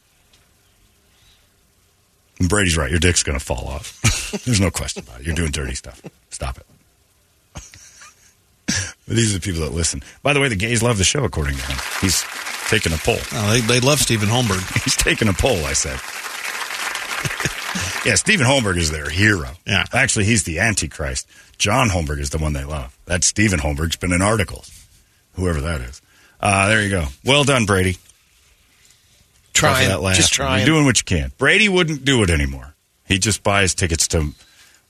And 2.39 2.47
Brady's 2.49 2.77
right. 2.77 2.89
Your 2.89 2.99
dick's 2.99 3.23
going 3.23 3.37
to 3.37 3.43
fall 3.43 3.67
off. 3.67 3.99
There's 4.45 4.61
no 4.61 4.69
question 4.69 5.03
about 5.03 5.21
it. 5.21 5.25
You're 5.25 5.35
doing 5.35 5.51
dirty 5.51 5.73
stuff. 5.73 6.01
Stop 6.29 6.57
it. 6.57 6.65
These 9.07 9.33
are 9.33 9.39
the 9.39 9.43
people 9.43 9.61
that 9.61 9.73
listen. 9.73 10.03
By 10.21 10.33
the 10.33 10.39
way, 10.39 10.47
the 10.49 10.55
gays 10.55 10.83
love 10.83 10.97
the 10.97 11.03
show, 11.03 11.23
according 11.23 11.55
to 11.55 11.65
him. 11.65 11.77
He's 12.01 12.23
taking 12.67 12.93
a 12.93 12.97
poll. 12.97 13.17
Oh, 13.33 13.51
they, 13.53 13.61
they 13.61 13.79
love 13.79 13.99
Stephen 13.99 14.29
Holmberg. 14.29 14.83
He's 14.83 14.95
taking 14.95 15.27
a 15.27 15.33
poll, 15.33 15.65
I 15.65 15.73
said. 15.73 15.99
yeah, 18.05 18.15
Stephen 18.15 18.45
Holmberg 18.45 18.77
is 18.77 18.91
their 18.91 19.09
hero. 19.09 19.49
Yeah. 19.65 19.85
Actually, 19.93 20.25
he's 20.25 20.43
the 20.43 20.59
Antichrist. 20.59 21.27
John 21.57 21.89
Holmberg 21.89 22.19
is 22.19 22.29
the 22.29 22.37
one 22.37 22.53
they 22.53 22.63
love. 22.63 22.97
That 23.05 23.23
Stephen 23.23 23.59
Holmberg's 23.59 23.95
been 23.95 24.11
in 24.13 24.21
articles. 24.21 24.71
Whoever 25.33 25.61
that 25.61 25.81
is. 25.81 26.01
Uh, 26.39 26.67
there 26.69 26.83
you 26.83 26.89
go. 26.89 27.05
Well 27.25 27.43
done, 27.43 27.65
Brady. 27.65 27.97
Trying, 29.53 29.87
that 29.89 30.01
laugh. 30.01 30.15
just 30.15 30.33
trying. 30.33 30.59
You're 30.59 30.75
doing 30.75 30.85
what 30.85 30.99
you 30.99 31.03
can. 31.03 31.31
Brady 31.39 31.67
wouldn't 31.67 32.05
do 32.05 32.21
it 32.21 32.29
anymore. 32.29 32.75
He 33.07 33.17
just 33.17 33.41
buys 33.41 33.73
tickets 33.73 34.07
to 34.09 34.33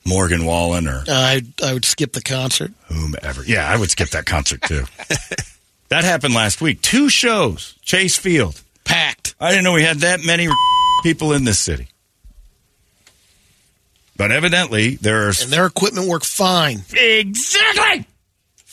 Morgan 0.06 0.46
Wallen 0.46 0.88
or 0.88 1.04
I 1.08 1.42
I 1.64 1.74
would 1.74 1.86
skip 1.86 2.12
the 2.14 2.22
concert. 2.22 2.74
whomever. 2.88 3.44
Yeah, 3.46 3.66
I 3.68 3.78
would 3.78 3.90
skip 3.92 4.10
that 4.10 4.26
concert 4.26 4.62
too. 4.64 4.84
that 5.90 6.04
happened 6.04 6.34
last 6.34 6.60
week. 6.60 6.82
Two 6.82 7.08
shows, 7.10 7.76
Chase 7.82 8.18
Field. 8.18 8.62
Packed. 8.84 9.36
I 9.40 9.50
didn't 9.52 9.64
know 9.64 9.74
we 9.74 9.84
had 9.84 10.00
that 10.00 10.20
many 10.26 10.48
people 11.04 11.32
in 11.32 11.44
this 11.46 11.60
city. 11.60 11.88
But 14.18 14.32
evidently, 14.32 14.96
there's 14.96 15.44
And 15.44 15.52
their 15.52 15.66
equipment 15.68 16.08
worked 16.10 16.26
fine. 16.26 16.82
exactly 16.92 18.06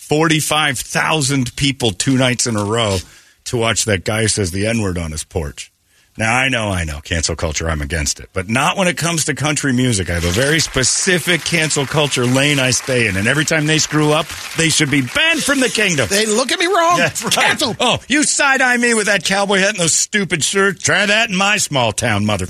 45,000 0.08 1.56
people 1.56 1.90
two 1.90 2.18
nights 2.18 2.46
in 2.46 2.56
a 2.56 2.64
row 2.64 2.98
to 3.44 3.56
watch 3.56 3.86
that 3.86 4.04
guy 4.04 4.22
who 4.22 4.28
says 4.28 4.50
the 4.50 4.66
N 4.66 4.82
word 4.82 4.98
on 4.98 5.12
his 5.12 5.24
porch. 5.24 5.70
Now, 6.16 6.36
I 6.36 6.48
know, 6.48 6.68
I 6.68 6.84
know, 6.84 7.00
cancel 7.00 7.34
culture, 7.34 7.68
I'm 7.68 7.82
against 7.82 8.20
it. 8.20 8.30
But 8.32 8.48
not 8.48 8.76
when 8.76 8.86
it 8.86 8.96
comes 8.96 9.24
to 9.24 9.34
country 9.34 9.72
music. 9.72 10.08
I 10.08 10.14
have 10.14 10.24
a 10.24 10.30
very 10.30 10.60
specific 10.60 11.40
cancel 11.40 11.86
culture 11.86 12.24
lane 12.24 12.60
I 12.60 12.70
stay 12.70 13.08
in. 13.08 13.16
And 13.16 13.26
every 13.26 13.44
time 13.44 13.66
they 13.66 13.78
screw 13.78 14.12
up, 14.12 14.26
they 14.56 14.68
should 14.68 14.92
be 14.92 15.02
banned 15.02 15.42
from 15.42 15.58
the 15.58 15.68
kingdom. 15.68 16.06
They 16.08 16.26
look 16.26 16.52
at 16.52 16.60
me 16.60 16.66
wrong. 16.66 16.98
That's 16.98 17.24
right. 17.24 17.32
Cancel. 17.32 17.74
Oh, 17.80 17.98
you 18.06 18.22
side 18.22 18.60
eye 18.60 18.76
me 18.76 18.94
with 18.94 19.06
that 19.06 19.24
cowboy 19.24 19.58
hat 19.58 19.70
and 19.70 19.78
those 19.78 19.94
stupid 19.94 20.44
shirts. 20.44 20.84
Try 20.84 21.06
that 21.06 21.30
in 21.30 21.36
my 21.36 21.56
small 21.56 21.90
town, 21.90 22.24
mother. 22.24 22.46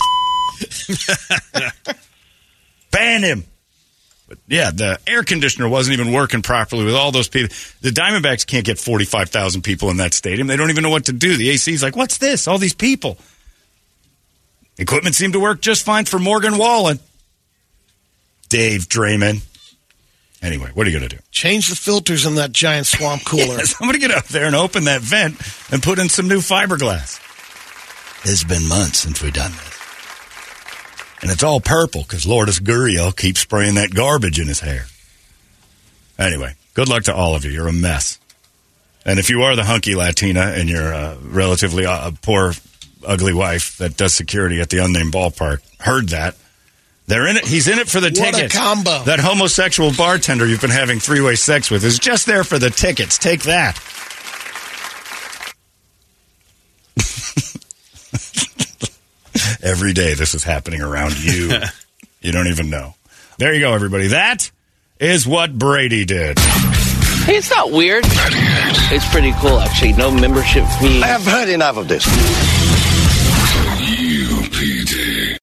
Ban 2.91 3.23
him. 3.23 3.45
But 4.35 4.55
yeah, 4.55 4.71
the 4.71 4.99
air 5.07 5.23
conditioner 5.23 5.69
wasn't 5.69 5.99
even 5.99 6.13
working 6.13 6.43
properly 6.43 6.85
with 6.85 6.95
all 6.95 7.13
those 7.13 7.29
people. 7.29 7.55
The 7.81 7.91
Diamondbacks 7.91 8.47
can't 8.47 8.65
get 8.65 8.79
45,000 8.79 9.63
people 9.63 9.91
in 9.91 9.99
that 9.99 10.15
stadium. 10.15 10.47
They 10.47 10.57
don't 10.57 10.71
even 10.71 10.83
know 10.83 10.91
what 10.91 11.07
to 11.07 11.13
do. 11.13 11.37
The 11.37 11.51
AC's 11.51 11.83
like, 11.83 11.97
what's 11.97 12.19
this? 12.19 12.49
All 12.49 12.59
these 12.59 12.75
people. 12.75 13.19
Equipment 14.77 15.15
seemed 15.15 15.35
to 15.35 15.41
work 15.41 15.61
just 15.61 15.85
fine 15.85 16.05
for 16.05 16.19
Morgan 16.19 16.59
Wallen. 16.59 16.99
Dave 18.49 18.89
Draymond. 18.89 19.43
Anyway, 20.43 20.71
what 20.75 20.87
are 20.87 20.91
you 20.91 20.99
going 20.99 21.09
to 21.09 21.17
do? 21.17 21.23
Change 21.31 21.71
the 21.71 21.77
filters 21.77 22.27
in 22.27 22.35
that 22.35 22.53
giant 22.53 22.87
swamp 22.87 23.25
cooler. 23.27 23.61
Somebody 23.61 23.99
get 23.99 24.11
up 24.11 24.27
there 24.27 24.47
and 24.47 24.57
open 24.57 24.85
that 24.85 25.01
vent 25.01 25.37
and 25.73 25.83
put 25.83 25.99
in 25.99 26.09
some 26.09 26.29
new 26.29 26.41
fiberglass. 26.41 27.21
It's 28.25 28.45
been 28.45 28.67
months 28.69 28.99
since 28.99 29.23
we've 29.23 29.33
done 29.33 29.53
this. 29.53 29.74
And 31.25 31.33
it's 31.33 31.43
all 31.43 31.59
purple 31.59 32.03
because 32.03 32.27
Lourdes 32.27 32.61
Gurriel 32.61 33.17
keeps 33.17 33.41
spraying 33.41 33.77
that 33.77 33.95
garbage 33.95 34.39
in 34.39 34.47
his 34.47 34.61
hair. 34.61 34.85
Anyway, 36.19 36.53
good 36.75 36.87
luck 36.87 37.05
to 37.05 37.15
all 37.15 37.35
of 37.35 37.47
you. 37.47 37.51
You're 37.51 37.67
a 37.69 37.73
mess. 37.73 38.19
And 39.07 39.19
if 39.19 39.31
you 39.31 39.41
are 39.43 39.57
the 39.57 39.65
hunky 39.65 39.95
Latina 39.95 40.53
and 40.55 40.69
you're 40.69 40.93
a 40.93 41.17
relatively 41.23 41.87
uh, 41.87 42.11
poor, 42.21 42.53
ugly 43.07 43.33
wife 43.33 43.79
that 43.79 43.97
does 43.97 44.13
security 44.13 44.61
at 44.61 44.69
the 44.69 44.85
unnamed 44.85 45.15
ballpark, 45.15 45.61
heard 45.81 46.11
that. 46.11 46.37
They're 47.07 47.27
in 47.27 47.39
it. 47.39 47.47
He's 47.47 47.69
in 47.69 47.79
it 47.79 47.89
for 47.89 48.01
the 48.01 48.11
What 48.11 48.29
a 48.29 48.33
tickets. 48.33 48.55
combo. 48.57 49.03
That 49.05 49.21
homosexual 49.21 49.93
bartender 49.97 50.47
you've 50.47 50.61
been 50.61 50.69
having 50.71 51.01
three 51.01 51.23
way 51.23 51.37
sex 51.37 51.71
with 51.71 51.85
is 51.85 51.99
just 51.99 52.27
there 52.27 52.45
for 52.45 52.59
the 52.59 52.69
tickets. 52.71 53.17
Take 53.17 53.45
that. 53.45 53.79
Every 59.65 59.95
day 59.95 60.13
this 60.13 60.35
is 60.35 60.45
happening 60.45 60.83
around 60.83 61.19
you. 61.19 61.51
you 62.21 62.33
don't 62.33 62.49
even 62.49 62.69
know. 62.69 62.95
There 63.39 63.55
you 63.55 63.61
go, 63.61 63.73
everybody. 63.73 64.09
That 64.09 64.51
is 65.01 65.27
what 65.27 65.59
Brady 65.59 66.05
did. 66.05 66.39
Hey, 66.39 67.37
it's 67.37 67.49
not 67.49 67.73
weird. 67.73 68.05
It's 68.07 69.09
pretty 69.09 69.33
cool, 69.41 69.59
actually. 69.59 69.95
No 69.95 70.11
membership 70.11 70.67
fee. 70.79 71.03
I 71.03 71.07
have 71.07 71.25
heard 71.25 71.49
enough 71.49 71.79
of 71.79 71.89
this. 71.89 72.05